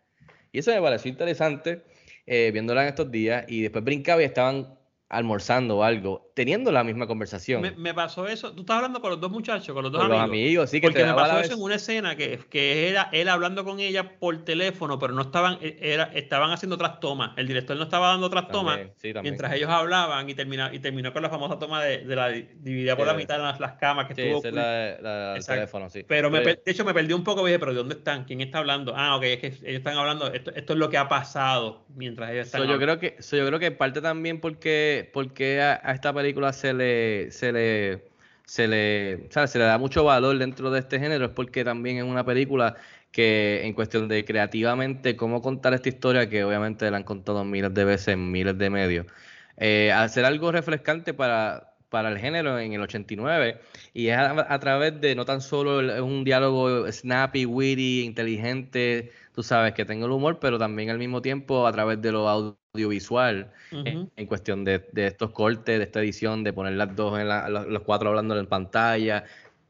[0.51, 1.83] Y eso me pareció interesante
[2.25, 3.45] eh, viéndola en estos días.
[3.47, 4.76] Y después brincaba y estaban
[5.09, 7.61] almorzando o algo, teniendo la misma conversación.
[7.61, 8.53] Me, me pasó eso.
[8.53, 10.37] Tú estás hablando con los dos muchachos, con los dos Con los amigos.
[10.37, 13.29] amigos, sí, que Porque te me pasó eso en una escena que, que era él
[13.29, 17.37] hablando con ella por teléfono, pero no estaban, e- era, estaban haciendo otras tomas.
[17.37, 21.13] El director no estaba dando otras tomas sí, mientras ellos hablaban y, termina, y terminó
[21.13, 23.59] con la famosa toma de, de la di- dividida por Sí, la mitad de las,
[23.61, 24.59] las camas que Sí, estuvo esa es cool.
[24.61, 25.53] la, la- el Exacto.
[25.59, 26.03] teléfono, sí.
[26.07, 28.25] Pero me, de hecho me perdí un poco dije, pero ¿de dónde están?
[28.25, 28.93] ¿Quién está hablando?
[28.95, 32.31] Ah, ok, es que ellos están hablando, esto, esto es lo que ha pasado mientras
[32.31, 35.79] ellos están So, yo creo que so, yo creo que parte también porque porque a,
[35.83, 38.11] a esta película se le se le
[38.45, 42.03] se le, se le da mucho valor dentro de este género es porque también es
[42.03, 42.75] una película
[43.11, 47.73] que en cuestión de creativamente cómo contar esta historia que obviamente la han contado miles
[47.73, 49.05] de veces en miles de medios
[49.57, 53.59] eh, hacer algo refrescante para para el género en el 89
[53.93, 59.11] y es a, a través de no tan solo el- un diálogo snappy, witty, inteligente,
[59.33, 62.27] tú sabes, que tenga el humor, pero también al mismo tiempo a través de lo
[62.29, 67.27] audiovisual, en, cuestión de, de estos cortes, de esta edición, de poner las dos, en
[67.29, 69.23] la- los, los cuatro hablando en pantalla,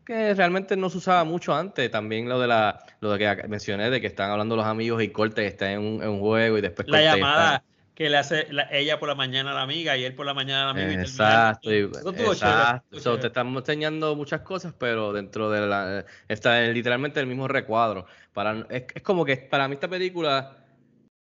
[0.05, 1.91] que realmente no se usaba mucho antes.
[1.91, 5.09] También lo de la lo de que mencioné, de que están hablando los amigos y
[5.09, 7.63] corte, que está en un, en un juego y después La está- llamada
[7.97, 10.35] que le hace la- ella por la mañana a la amiga y él por la
[10.35, 11.01] mañana a la amiga.
[11.01, 11.89] Exacto, y-
[12.29, 12.99] exacto.
[12.99, 17.47] So, te estamos enseñando muchas cosas, pero dentro de la está en literalmente el mismo
[17.47, 18.05] recuadro.
[18.33, 20.63] Para, es, es como que para mí esta película,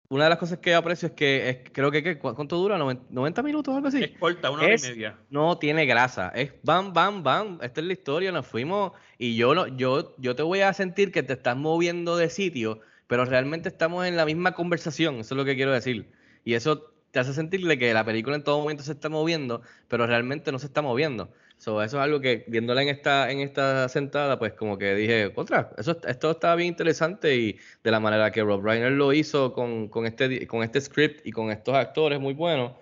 [0.09, 2.57] una de las cosas que yo aprecio es que es, creo que, que ¿cu- ¿cuánto
[2.57, 2.79] dura?
[2.79, 4.03] ¿90, 90 minutos o algo así?
[4.03, 5.19] Es corta, una hora Es- y media.
[5.29, 7.59] No tiene grasa, es bam, bam, bam.
[7.61, 11.13] Esta es la historia, nos fuimos y yo no, yo, yo te voy a sentir
[11.13, 15.37] que te estás moviendo de sitio, pero realmente estamos en la misma conversación, eso es
[15.37, 16.11] lo que quiero decir.
[16.45, 20.07] Y eso te hace sentirle que la película en todo momento se está moviendo, pero
[20.07, 21.31] realmente no se está moviendo.
[21.59, 25.33] So, eso es algo que viéndola en esta, en esta sentada, pues como que dije,
[25.33, 29.53] contra, eso, esto está bien interesante y de la manera que Rob Reiner lo hizo
[29.53, 32.73] con, con, este, con este script y con estos actores muy buenos,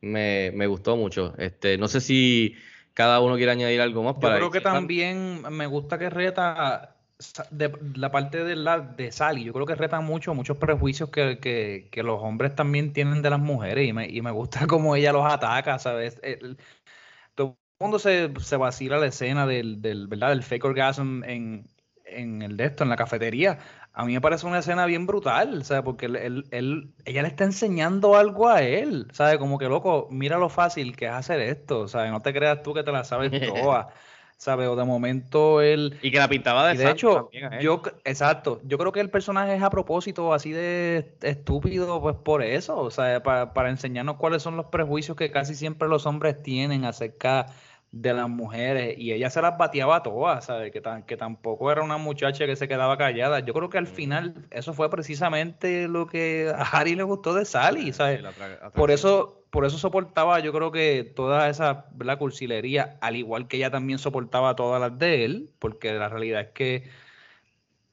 [0.00, 1.34] me, me gustó mucho.
[1.38, 2.56] Este, no sé si
[2.94, 6.93] cada uno quiere añadir algo más Yo para creo que también me gusta que reta
[7.50, 9.44] de la parte de la de Sally.
[9.44, 13.30] Yo creo que reta mucho, muchos prejuicios que, que, que los hombres también tienen de
[13.30, 16.18] las mujeres y me, y me gusta cómo ella los ataca, ¿sabes?
[16.22, 16.58] El-
[17.34, 20.30] todo mundo se, se vacila la escena del, del, ¿verdad?
[20.30, 21.68] del fake orgasm en,
[22.04, 23.58] en el de esto, en la cafetería.
[23.92, 25.82] A mí me parece una escena bien brutal, ¿sabes?
[25.84, 29.38] Porque él, él- él- ella le está enseñando algo a él, ¿sabes?
[29.38, 32.10] Como que, loco, mira lo fácil que es hacer esto, ¿sabes?
[32.10, 33.88] No te creas tú que te la sabes toda,
[34.44, 34.68] ¿sabes?
[34.68, 35.96] O de momento él...
[36.02, 39.08] Y que la pintaba de Y de hecho, también yo, exacto, yo creo que el
[39.08, 44.16] personaje es a propósito así de estúpido, pues por eso, o sea, para, para enseñarnos
[44.16, 47.46] cuáles son los prejuicios que casi siempre los hombres tienen acerca
[47.96, 50.72] de las mujeres, y ella se las bateaba todas, ¿sabes?
[50.72, 53.38] Que, tan- que tampoco era una muchacha que se quedaba callada.
[53.38, 57.44] Yo creo que al final eso fue precisamente lo que a Harry le gustó de
[57.44, 58.20] Sally, ¿sabes?
[58.72, 63.58] Por eso, por eso soportaba, yo creo que toda esa la cursilería, al igual que
[63.58, 66.88] ella también soportaba todas las de él, porque la realidad es que.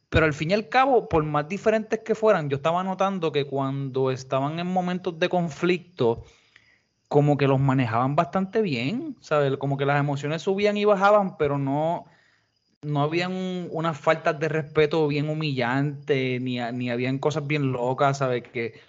[0.10, 3.45] Pero al fin y al cabo, por más diferentes que fueran, yo estaba notando que
[3.45, 6.24] cuando estaban en momentos de conflicto,
[7.12, 9.57] como que los manejaban bastante bien, ¿sabes?
[9.57, 12.05] Como que las emociones subían y bajaban, pero no,
[12.84, 18.43] no habían unas faltas de respeto bien humillantes, ni, ni habían cosas bien locas, ¿sabes?
[18.43, 18.80] Que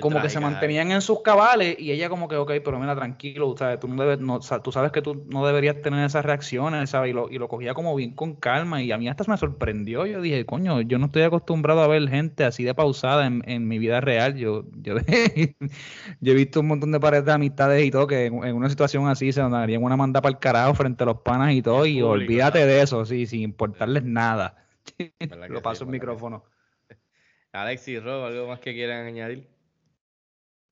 [0.00, 3.56] como que se mantenían en sus cabales y ella como que, ok, pero mira, tranquilo,
[3.58, 3.80] ¿sabes?
[3.80, 7.10] Tú, no debes, no, tú sabes que tú no deberías tener esas reacciones, ¿sabes?
[7.10, 10.06] Y lo, y lo cogía como bien con calma y a mí hasta me sorprendió.
[10.06, 13.66] Yo dije, coño, yo no estoy acostumbrado a ver gente así de pausada en, en
[13.66, 14.36] mi vida real.
[14.36, 14.94] Yo, yo,
[16.20, 18.70] yo he visto un montón de paredes de amistades y todo que en, en una
[18.70, 21.84] situación así se darían una manda para el carajo frente a los panas y todo
[21.84, 24.66] y público, olvídate de eso, sí, sin importarles nada.
[25.28, 25.64] ¿Verdad que Lo sí?
[25.64, 26.44] paso el micrófono.
[27.52, 29.59] Alexis, Rob, ¿algo más que quieran añadir?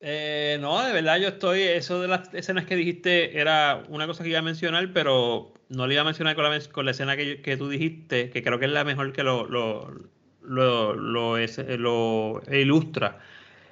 [0.00, 4.22] Eh, no, de verdad yo estoy, eso de las escenas que dijiste era una cosa
[4.22, 7.56] que iba a mencionar, pero no le iba a mencionar con la, escena que, que
[7.56, 13.18] tú dijiste, que creo que es la mejor que lo, lo, es- lo ilustra.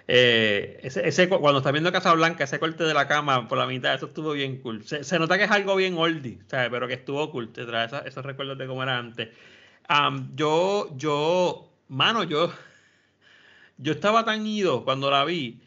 [0.08, 3.66] Eh, ese, ese cu- cuando está viendo Casablanca, ese corte de la cama por la
[3.66, 4.84] mitad, eso estuvo bien cool.
[4.84, 6.70] Se, nota que es algo bien oldie, ¿sabes?
[6.70, 9.28] pero que estuvo cool, te trae esos recuerdos de cómo era antes.
[10.34, 12.52] Yo, yo, mano, yo,
[13.78, 15.60] yo estaba tan ido cuando la vi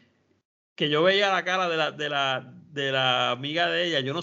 [0.80, 4.14] que yo veía la cara de la, de la, de la amiga de ella, yo
[4.14, 4.22] no,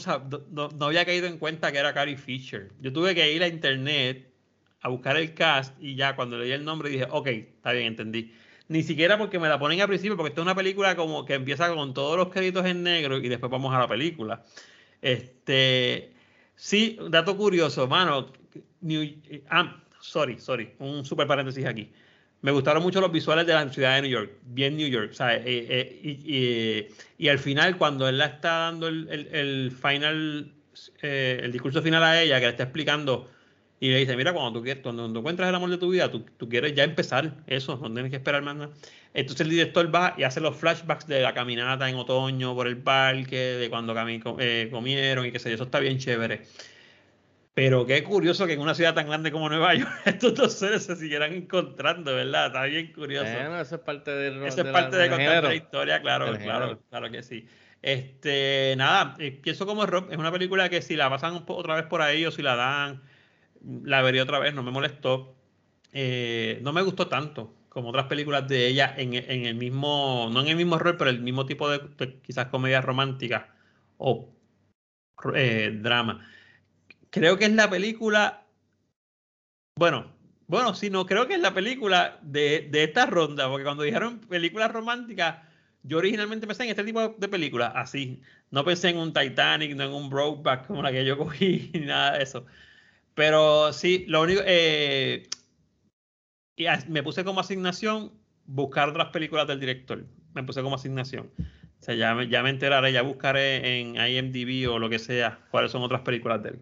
[0.50, 2.72] no, no había caído en cuenta que era Carrie Fisher.
[2.82, 4.34] Yo tuve que ir a internet
[4.82, 8.34] a buscar el cast y ya cuando leí el nombre dije, ok, está bien, entendí.
[8.70, 11.36] Ni siquiera porque me la ponen al principio, porque esta es una película como que
[11.36, 14.44] empieza con todos los créditos en negro y después vamos a la película.
[15.00, 16.12] Este,
[16.56, 18.32] sí, dato curioso, mano.
[18.82, 21.92] New- ah, sorry, sorry, un super paréntesis aquí.
[22.42, 25.42] Me gustaron mucho los visuales de la ciudad de New York, bien New York, ¿sabes?
[25.46, 30.54] Eh, eh, y, al final, cuando él la está dando el, final,
[31.02, 33.28] eh, el discurso final a ella, que le está explicando,
[33.80, 36.26] y le dice, mira, cuando tú, quieres, cuando encuentras el amor de tu vida, tú,
[36.50, 38.74] quieres ya empezar eso, no tienes que esperar más nada.
[39.14, 42.78] Entonces el director va y hace los flashbacks de la caminata en otoño por el
[42.78, 43.96] parque, de cuando
[44.40, 46.42] eh, comieron y qué sé yo, eso está bien chévere.
[47.58, 50.84] Pero qué curioso que en una ciudad tan grande como Nueva York estos dos seres
[50.84, 52.46] se siguieran encontrando, ¿verdad?
[52.46, 53.34] Está bien curioso.
[53.34, 56.38] Bueno, eso es parte del Eso es de parte la- de contar la historia, claro,
[56.38, 57.48] claro, claro que sí.
[57.82, 62.04] Este, nada, pienso como Rob, es una película que si la pasan otra vez por
[62.04, 63.02] ahí o si la dan,
[63.84, 65.36] la vería otra vez, no me molestó.
[65.94, 70.42] Eh, no me gustó tanto como otras películas de ella en, en el mismo, no
[70.42, 73.56] en el mismo rol, pero el mismo tipo de, de quizás comedia romántica
[73.98, 74.30] o
[75.34, 76.24] eh, drama.
[77.10, 78.46] Creo que es la película,
[79.76, 80.12] bueno,
[80.48, 84.20] bueno, sí, no, creo que es la película de, de esta ronda, porque cuando dijeron
[84.22, 85.38] películas románticas,
[85.84, 88.22] yo originalmente pensé en este tipo de películas, así.
[88.52, 91.82] No pensé en un Titanic, no en un Brokeback como la que yo cogí, ni
[91.82, 92.46] nada de eso.
[93.16, 94.42] Pero sí, lo único.
[94.46, 95.28] eh,
[96.88, 98.12] me puse como asignación
[98.46, 100.06] buscar otras películas del director.
[100.34, 101.32] Me puse como asignación.
[101.80, 105.72] O sea, ya ya me enteraré, ya buscaré en IMDb o lo que sea cuáles
[105.72, 106.60] son otras películas de él.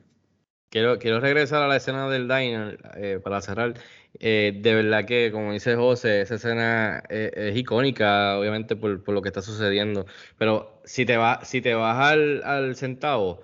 [0.70, 3.76] Quiero, quiero regresar a la escena del diner eh, para cerrar.
[4.20, 9.14] Eh, de verdad que, como dice José, esa escena eh, es icónica, obviamente, por, por
[9.16, 10.06] lo que está sucediendo.
[10.38, 13.42] Pero si te, va, si te vas al, al centavo,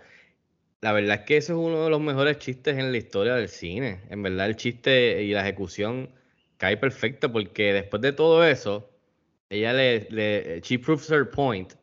[0.81, 3.49] la verdad es que eso es uno de los mejores chistes en la historia del
[3.49, 4.01] cine.
[4.09, 6.11] En verdad, el chiste y la ejecución
[6.57, 8.89] cae perfecto porque después de todo eso,
[9.49, 11.73] ella le, le she proves her point.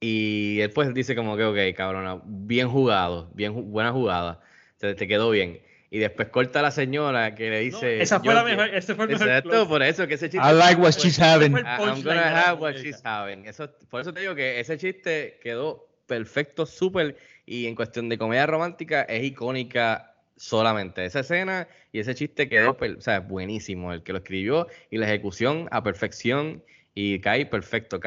[0.00, 4.40] Y él pues dice como que, ok, cabrona, bien jugado, bien buena jugada,
[4.78, 5.60] te, te quedó bien.
[5.90, 8.02] Y después corta a la señora que le dice...
[8.02, 8.56] esa fue "Yo la que-".
[8.56, 9.66] mejor, ese fue el mejor Exacto, close.
[9.68, 10.46] por eso que ese chiste...
[10.46, 11.54] I like what she's having.
[11.56, 13.46] I'm gonna have what she's having.
[13.46, 17.16] Eso, por eso te digo que ese chiste quedó perfecto, súper,
[17.46, 21.04] y en cuestión de comedia romántica es icónica solamente.
[21.04, 23.92] Esa escena y ese chiste quedó o sea, buenísimo.
[23.92, 26.62] El que lo escribió y la ejecución a perfección.
[26.94, 27.98] Y cae perfecto.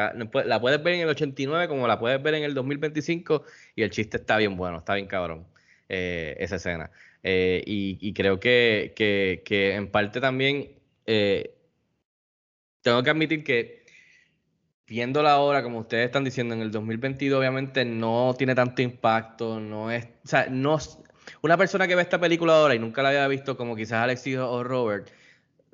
[0.45, 3.43] La puedes ver en el 89 como la puedes ver en el 2025
[3.75, 5.45] y el chiste está bien bueno, está bien cabrón
[5.89, 6.91] eh, esa escena.
[7.23, 11.53] Eh, y, creo que, que- en parte también eh,
[12.81, 13.85] tengo que admitir que
[14.87, 19.91] viéndola ahora, como ustedes están diciendo, en el 2022 obviamente no tiene tanto impacto, no
[19.91, 20.77] es, o sea, no,
[21.41, 24.37] una persona que ve esta película ahora y nunca la había visto como quizás Alexis
[24.37, 25.09] o Robert,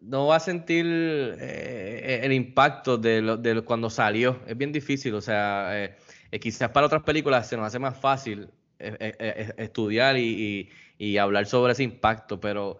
[0.04, 5.14] no va a sentir eh, el impacto de, lo- de cuando salió, es bien difícil,
[5.16, 5.96] o sea, eh,
[6.32, 8.50] eh, quizás para otras películas se nos hace más fácil
[8.80, 12.80] eh, eh, estudiar y, y- y hablar sobre ese impacto, pero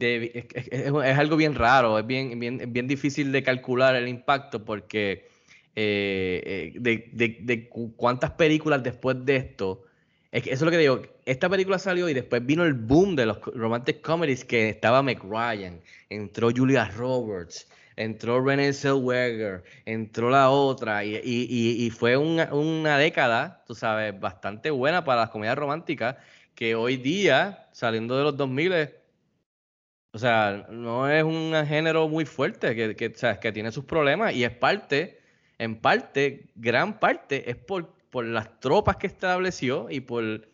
[0.00, 5.26] es, algo bien raro, es bien, bien, bien difícil de calcular el impacto porque
[5.74, 9.84] de, de- de cu- cuántas películas después de esto,
[10.34, 13.26] es eso es lo que digo, esta película salió y después vino el boom de
[13.26, 15.80] los romantic comedies que estaba Meg Ryan,
[16.10, 22.98] entró Julia Roberts, entró Renée Zellweger, entró la otra y, y- y- fue una, una
[22.98, 26.16] década, tú sabes, bastante buena para las comedias románticas
[26.56, 28.72] que hoy día, saliendo de los 2000,
[30.12, 34.32] o sea, no es un género muy fuerte, que, que, o que tiene sus problemas
[34.34, 35.20] y es parte,
[35.58, 40.48] en parte, gran parte, es por, por las tropas que estableció y por,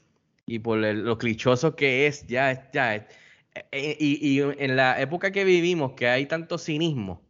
[0.47, 3.03] y por el- lo clichoso que es, ya es, ya es.
[3.55, 7.21] Eh, eh, Y, y en la época que vivimos, que hay tanto cinismo,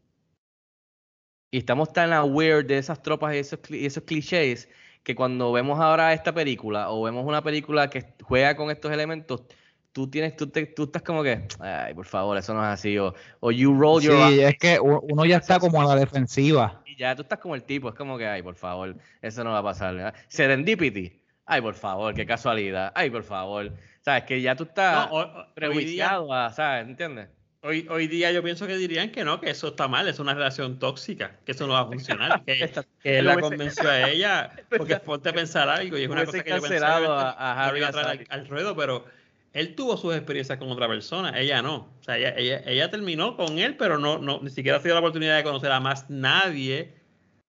[1.51, 4.69] y estamos tan aware de esas tropas y esos, y esos clichés,
[5.03, 9.43] que cuando vemos ahora esta película, o vemos una película que juega con estos elementos,
[9.91, 12.97] tú tienes, tú, te- tú estás como que, ay, por favor, eso no es así,
[12.99, 16.80] o, o you roll your Sí, es que uno ya está como a la defensiva.
[17.01, 19.59] Ya tú estás como el tipo, es como que, ay, por favor, eso no va
[19.59, 19.95] a pasar.
[19.95, 20.15] ¿verdad?
[20.29, 23.73] Serendipity, ay, por favor, qué casualidad, ay, por favor.
[24.03, 26.87] Sabes que ya tú estás No, prejuiciado, a, ¿sabes?
[26.87, 27.29] ¿Entiendes?
[27.63, 30.33] Hoy, hoy día yo pienso que dirían que no, que eso está mal, es una
[30.35, 32.71] relación tóxica, que eso no va a funcionar, que,
[33.03, 36.43] que él la convenció a ella, porque ponte a pensar algo y es una cosa
[36.43, 39.05] que yo pensaba a- a a traer al, al ruedo, pero
[39.53, 41.89] él tuvo sus experiencias con otra persona, ella no.
[42.01, 44.95] O sea, ella, ella, ella terminó con él, pero no, no, ni siquiera ha sido
[44.95, 46.95] la oportunidad de conocer a más nadie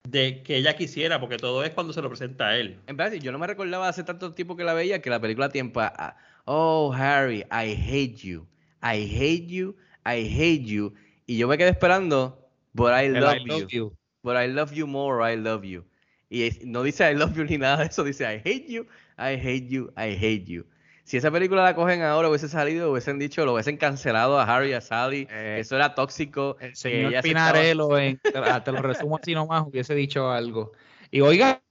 [0.08, 2.78] de que ella quisiera, porque todo es cuando se lo presenta a él.
[2.86, 5.48] En verdad, yo no me recordaba hace tanto tiempo que la veía que la película
[5.48, 8.46] tiempo, ah, oh Harry, I hate you,
[8.82, 9.76] I hate you,
[10.06, 10.94] I hate you,
[11.26, 13.68] y yo me quedé esperando, but I love, I love you.
[13.70, 13.96] you.
[14.22, 15.84] but I love you more, I love you.
[16.30, 18.86] Y no dice I love you ni nada de eso, dice I hate you,
[19.18, 20.64] I hate you, I hate you.
[21.08, 24.70] Si esa película la cogen ahora, hubiese salido, hubiesen dicho, lo hubiesen cancelado a Harry
[24.70, 26.58] y a Sally, que eso era tóxico.
[26.60, 30.30] El que señor ella se estaba- Pinarello, en- te, lo resumo así nomás, hubiese dicho
[30.30, 30.72] algo.
[31.10, 31.62] Y oiga,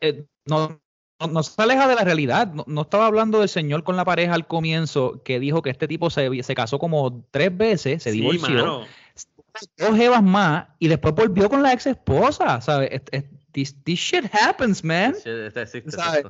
[0.00, 0.80] eh, no,
[1.20, 2.52] no, no se aleja de la realidad.
[2.52, 5.86] No, no estaba hablando del señor con la pareja al comienzo que dijo que este
[5.86, 8.84] tipo se, se casó como tres veces, se Sí, divorció, mano.
[9.76, 12.88] dos jevas más y después volvió con la ex esposa, ¿sabes?
[12.92, 15.14] Es- es- This, this shit happens, man.
[15.14, 16.26] Sí, este existe, ¿Sabes?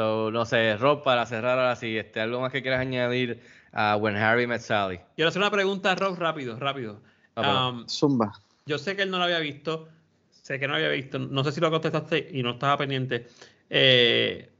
[0.00, 3.96] So, no sé, Rob, para cerrar ahora sí, este, algo más que quieras añadir a
[3.96, 4.98] When Harry Met Sally.
[5.14, 7.02] Quiero hacer una pregunta a Rob rápido, rápido.
[7.36, 7.68] Ah.
[7.68, 8.32] Um, Zumba.
[8.64, 9.88] Yo sé que él no lo había visto,
[10.30, 13.26] sé que no lo había visto, no sé si lo contestaste y no estaba pendiente,
[13.68, 14.50] eh,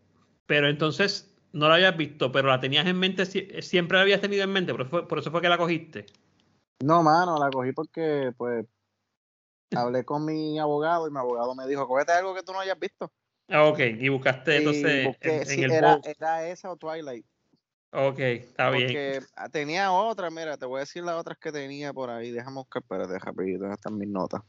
[0.45, 4.20] pero entonces no lo habías visto, pero la tenías en mente, sie- siempre la habías
[4.20, 6.05] tenido en mente, por eso fue, por eso fue que la cogiste.
[6.84, 8.66] No, mano, la cogí porque, pues,
[9.74, 12.78] hablé con mi abogado y mi abogado me dijo, cógete algo que tú no hayas
[12.78, 13.11] visto.
[13.51, 16.77] Ah, Ok, y buscaste Y entonces busqué, en, en sí, el era, era esa o
[16.77, 17.27] Twilight.
[17.93, 18.87] Ok, está bien.
[18.87, 22.31] Porque ah, tenía otra, mira, te voy a decir las otras que tenía por ahí.
[22.31, 24.43] Déjame buscar, espérate, rapidito, ¿dónde están mis notas?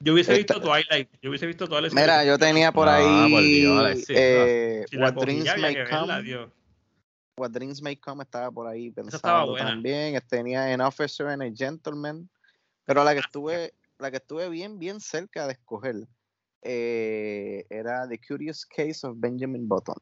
[0.00, 1.92] Yo hubiese esta- visto Twilight, yo hubiese visto Twilight.
[1.92, 6.00] Mira, yo tenía por Ah, por ahí Dios, Alexis, eh, si What Dreams May verla,
[6.00, 6.22] Come.
[6.22, 6.50] Dios.
[7.36, 10.18] What Dreams May Come estaba por ahí estaba pensando también.
[10.28, 12.28] Tenía An Officer and a Gentleman.
[12.84, 15.96] Pero la que estuve, la que estuve bien, bien cerca de escoger
[16.62, 19.96] eh, era The Curious Case of Benjamin Button.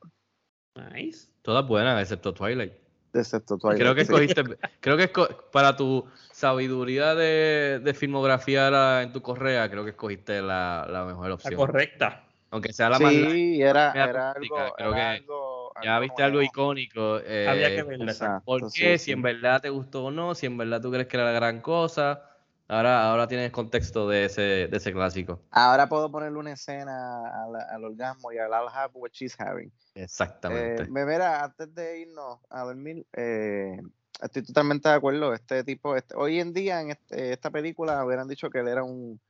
[0.92, 1.28] Nice.
[1.42, 2.72] Todas buenas, excepto Twilight.
[3.12, 3.80] Excepto Twilight.
[3.82, 4.12] Creo que sí.
[4.12, 4.44] escogiste,
[4.80, 9.90] creo que esco- para tu sabiduría de, de filmografía la- en tu correa, creo que
[9.90, 11.54] escogiste la, la mejor La opción.
[11.56, 12.24] correcta.
[12.52, 14.74] Aunque sea la más larga, Sí, era, Era algo.
[14.76, 17.20] creo era que algo- ya algo viste algo icónico.
[17.24, 18.42] eh, Había que verla.
[18.44, 18.98] ¿Por sí, qué?
[18.98, 19.06] sí.
[19.06, 21.32] Si en verdad te gustó o no, si en verdad tú crees que era la
[21.32, 22.29] gran cosa.
[22.70, 25.40] Ahora, ahora tienes contexto de ese, de ese clásico.
[25.50, 29.72] Ahora puedo ponerle una escena al, al orgasmo y al I'll have what she's having.
[29.96, 30.84] Exactamente.
[30.84, 33.76] Eh, mira, antes de irnos a dormir, eh,
[34.22, 35.34] estoy totalmente de acuerdo.
[35.34, 38.84] Este tipo, este, hoy en día en este- esta película hubieran dicho que él era
[38.84, 39.20] un,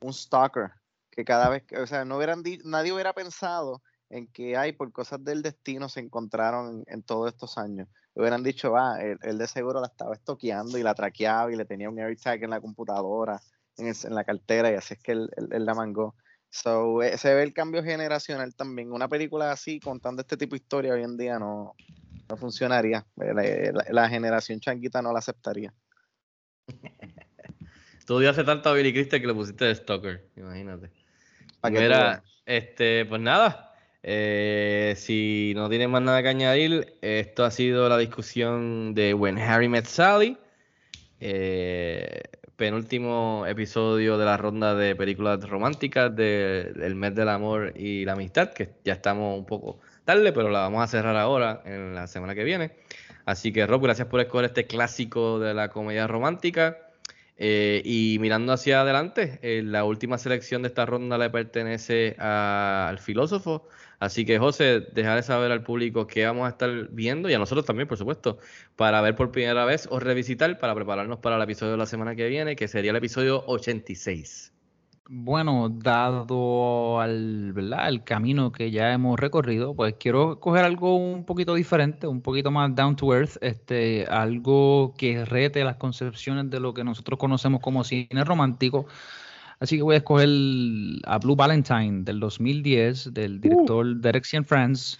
[0.00, 0.70] un stalker,
[1.10, 4.72] que cada vez, que, o sea, no hubieran di- nadie hubiera pensado en que hay
[4.72, 7.88] por cosas del destino se encontraron en, en todos estos años.
[8.14, 11.64] Hubieran dicho, ah, él, él de seguro la estaba estoqueando y la traqueaba y le
[11.64, 13.40] tenía un AirTag en la computadora
[13.76, 16.14] en, el- en la cartera y así es que él, él- él la mangó.
[16.48, 18.92] So, eh, se ve el cambio generacional también.
[18.92, 21.74] Una película así, contando este tipo de historia hoy en día no,
[22.28, 23.04] no funcionaría.
[23.20, 25.74] Eh, La, la- la generación changuita no la aceptaría.
[28.06, 30.90] Tú odiaste tanto a Billy Crystal que le pusiste de Stalker, imagínate.
[31.82, 33.74] Mira, este, pues nada.
[34.08, 39.36] Eh, si no tienen más nada que añadir, esto ha sido la discusión de When
[39.36, 40.38] Harry Met Sally.
[41.20, 42.22] eh,
[42.56, 48.12] penúltimo episodio de la ronda de películas románticas de- del mes del amor y la
[48.12, 52.06] amistad, que ya estamos un poco tarde, pero la vamos a cerrar ahora en la
[52.06, 52.72] semana que viene.
[53.24, 56.78] Así que Rob, gracias por escoger este clásico de la comedia romántica.
[57.38, 62.98] Eh, y mirando hacia adelante, eh, la última selección de esta ronda le pertenece al
[62.98, 63.68] filósofo.
[63.98, 67.64] Así que, José, dejaré saber al público qué vamos a estar viendo y a nosotros
[67.66, 68.38] también, por supuesto,
[68.76, 72.14] para ver por primera vez o revisitar para prepararnos para el episodio de la semana
[72.16, 74.55] que viene, que sería el episodio 86.
[75.08, 77.88] Bueno, dado al, ¿verdad?
[77.88, 82.50] el camino que ya hemos recorrido, pues quiero coger algo un poquito diferente, un poquito
[82.50, 87.60] más down to earth, este, algo que rete las concepciones de lo que nosotros conocemos
[87.60, 88.86] como cine romántico.
[89.60, 90.28] Así que voy a escoger
[91.04, 94.98] a Blue Valentine del 2010, del director Derek Cianfrance.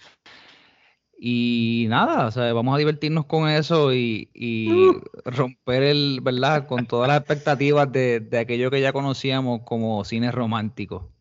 [1.19, 4.91] Y nada, o sea, vamos a divertirnos con eso y, y
[5.25, 6.67] romper el, ¿verdad?
[6.67, 11.11] Con todas las expectativas de, de aquello que ya conocíamos como cine romántico.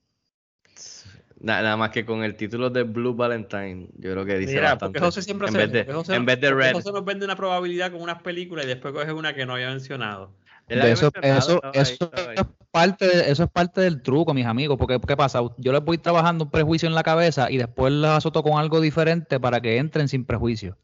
[1.40, 4.70] Na- Nada más que con el título de Blue Valentine, yo creo que dice Mira,
[4.70, 5.00] bastante.
[5.00, 6.72] José siempre en hace vez de, José- en vez de Red.
[6.74, 9.70] José nos vende una probabilidad con unas películas y después coge una que no había
[9.70, 10.32] mencionado.
[10.68, 12.34] De eso, eso, ahí, eso ahí.
[12.36, 12.42] es
[12.72, 15.40] parte de- eso es parte del truco, mis amigos, porque ¿qué pasa?
[15.58, 18.80] Yo les voy trabajando un prejuicio en la cabeza y después les azoto con algo
[18.80, 20.76] diferente para que entren sin prejuicio.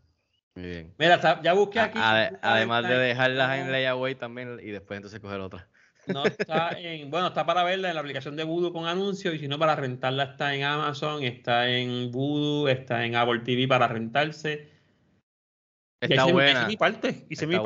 [0.54, 0.94] Muy bien.
[0.98, 1.98] Mira, ya busqué aquí.
[2.00, 5.68] Además de dejarlas en layaway también y después entonces coger otra.
[6.06, 9.38] No está en, bueno, está para verla en la aplicación de Voodoo con anuncios y
[9.38, 13.86] si no para rentarla está en Amazon, está en Voodoo, está en Apple TV para
[13.88, 14.68] rentarse.
[16.00, 16.50] Y Está hice- buena.
[16.60, 17.56] Hice mi parte, hice, mi,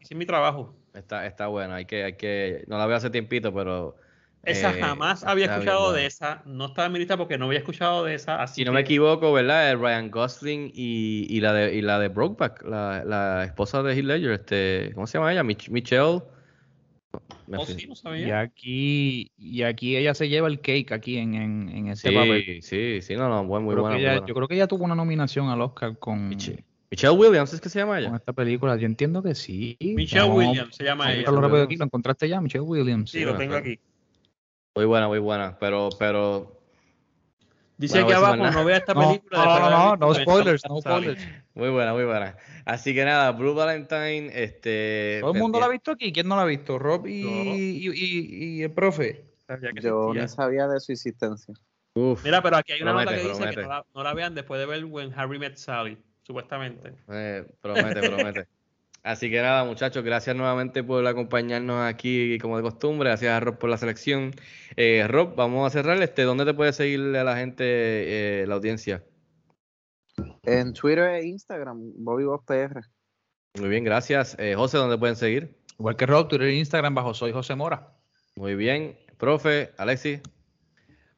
[0.00, 0.76] hice mi trabajo.
[0.94, 1.74] Está, está buena.
[1.76, 3.96] Hay que, hay que, no la veo hace tiempito, pero.
[4.44, 7.46] Esa eh, jamás había bien escuchado de esa, no estaba en mi lista porque no
[7.46, 8.42] había escuchado de esa.
[8.42, 9.72] Así Si no que- me equivoco, ¿verdad?
[9.72, 13.94] Es Ryan Gosling y, y la de y la de Brokeback, la, la esposa de
[13.94, 15.42] Heath Ledger, este, ¿cómo se llama ella?
[15.42, 16.20] Mich- Michelle.
[17.46, 18.40] Me Oh, sí, no Y sabía.
[18.40, 22.42] aquí, y aquí ella se lleva el cake aquí en, en, en ese papel.
[22.44, 23.82] Sí, sí, sí, no, no, muy buena.
[23.82, 24.26] que muy buena.
[24.26, 26.64] Yo creo que ella tuvo una nominación al Oscar con, Michelle,
[26.94, 28.16] Michelle Williams, ¿es que se llama con ella?
[28.16, 28.76] esta película.
[28.76, 29.76] Yo entiendo que sí.
[29.80, 31.30] Michelle Williams se llama ella.
[31.30, 31.62] Williams.
[31.64, 31.76] aquí.
[31.76, 32.40] ¿Lo encontraste ya?
[32.40, 33.10] Michelle Williams.
[33.10, 33.78] Sí, lo tengo aquí.
[34.76, 35.56] Muy buena, muy buena.
[35.58, 36.60] Pero, pero,
[37.76, 39.44] Dice Bueno, decir abajo, no vea esta No, película.
[39.44, 41.20] no, no, no, no spoilers, no spoilers.
[41.54, 42.36] muy buena, muy buena.
[42.64, 45.18] Así que nada, Blue Valentine, este.
[45.20, 46.12] Todo el mundo la ha visto aquí.
[46.12, 46.78] ¿Quién no la ha visto?
[46.78, 47.30] Rob y, No.
[47.56, 49.24] y, y- y el profe.
[49.48, 51.52] Que Yo ni sabía de su existencia.
[51.96, 54.14] Uf, Mira, pero aquí hay una Promete, nota que dice que no la, no la
[54.14, 56.94] vean después de ver When Harry Met Sally, supuestamente.
[57.08, 58.48] eh, promete, promete.
[59.04, 63.10] Así que nada, muchachos, gracias nuevamente por acompañarnos aquí como de costumbre.
[63.10, 64.30] Gracias a Rob por la selección.
[64.76, 66.02] Eh, Rob, vamos a cerrar.
[66.02, 69.04] Este, ¿Dónde te puede seguir a la gente, eh, la audiencia?
[70.44, 72.80] En Twitter e Instagram, Bobby Boss PR.
[73.60, 74.36] Muy bien, gracias.
[74.38, 75.54] Eh, José, ¿dónde pueden seguir?
[75.78, 77.92] Igual que Rob, Twitter e Instagram bajo Soy José Mora.
[78.36, 78.96] Muy bien.
[79.18, 80.20] Profe, Alexis.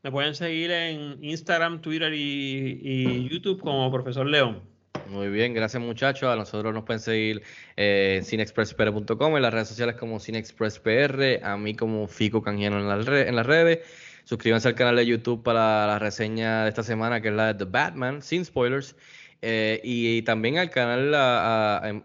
[0.02, 4.62] Me pueden seguir en Instagram, Twitter y, y YouTube como Profesor León.
[5.08, 6.28] Muy bien, gracias muchachos.
[6.28, 7.42] A nosotros nos pueden seguir
[7.76, 13.06] eh, en cinexpresspr.com, en las redes sociales como cinexpresspr, a mí como Fico Canjiano en,
[13.06, 13.80] re- en las redes.
[14.24, 17.64] Suscríbanse al canal de YouTube para la reseña de esta semana, que es la de
[17.64, 18.96] The Batman, sin spoilers.
[19.42, 21.14] Eh, y, también al canal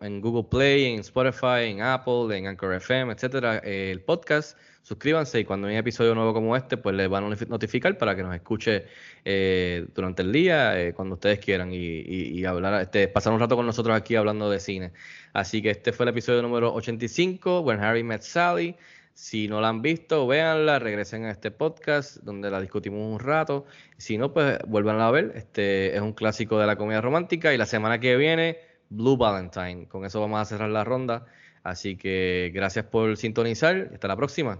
[0.02, 4.58] en, Google Play, en Spotify, en Apple, en Anchor FM, etcétera, el podcast.
[4.84, 7.98] Suscríbanse y cuando hay un episodio nuevo como este, pues les van a notifi- notificar
[7.98, 8.86] para que nos escuche
[9.24, 13.40] eh, durante el día, eh, cuando ustedes quieran, y, y- y hablar, este, pasar un
[13.40, 14.92] rato con nosotros aquí hablando de cine.
[15.34, 18.76] Así que este fue el episodio número 85, When Harry Met Sally.
[19.14, 23.66] Si no la han visto, véanla, regresen a este podcast donde la discutimos un rato.
[23.98, 25.34] Si no, pues vuelvan a ver.
[25.36, 28.58] Este es un clásico de la comedia romántica y la semana que viene,
[28.90, 29.88] Blue Valentine.
[29.88, 31.26] Con eso vamos a cerrar la ronda.
[31.62, 33.90] Así que gracias por sintonizar.
[33.94, 34.60] Hasta la próxima.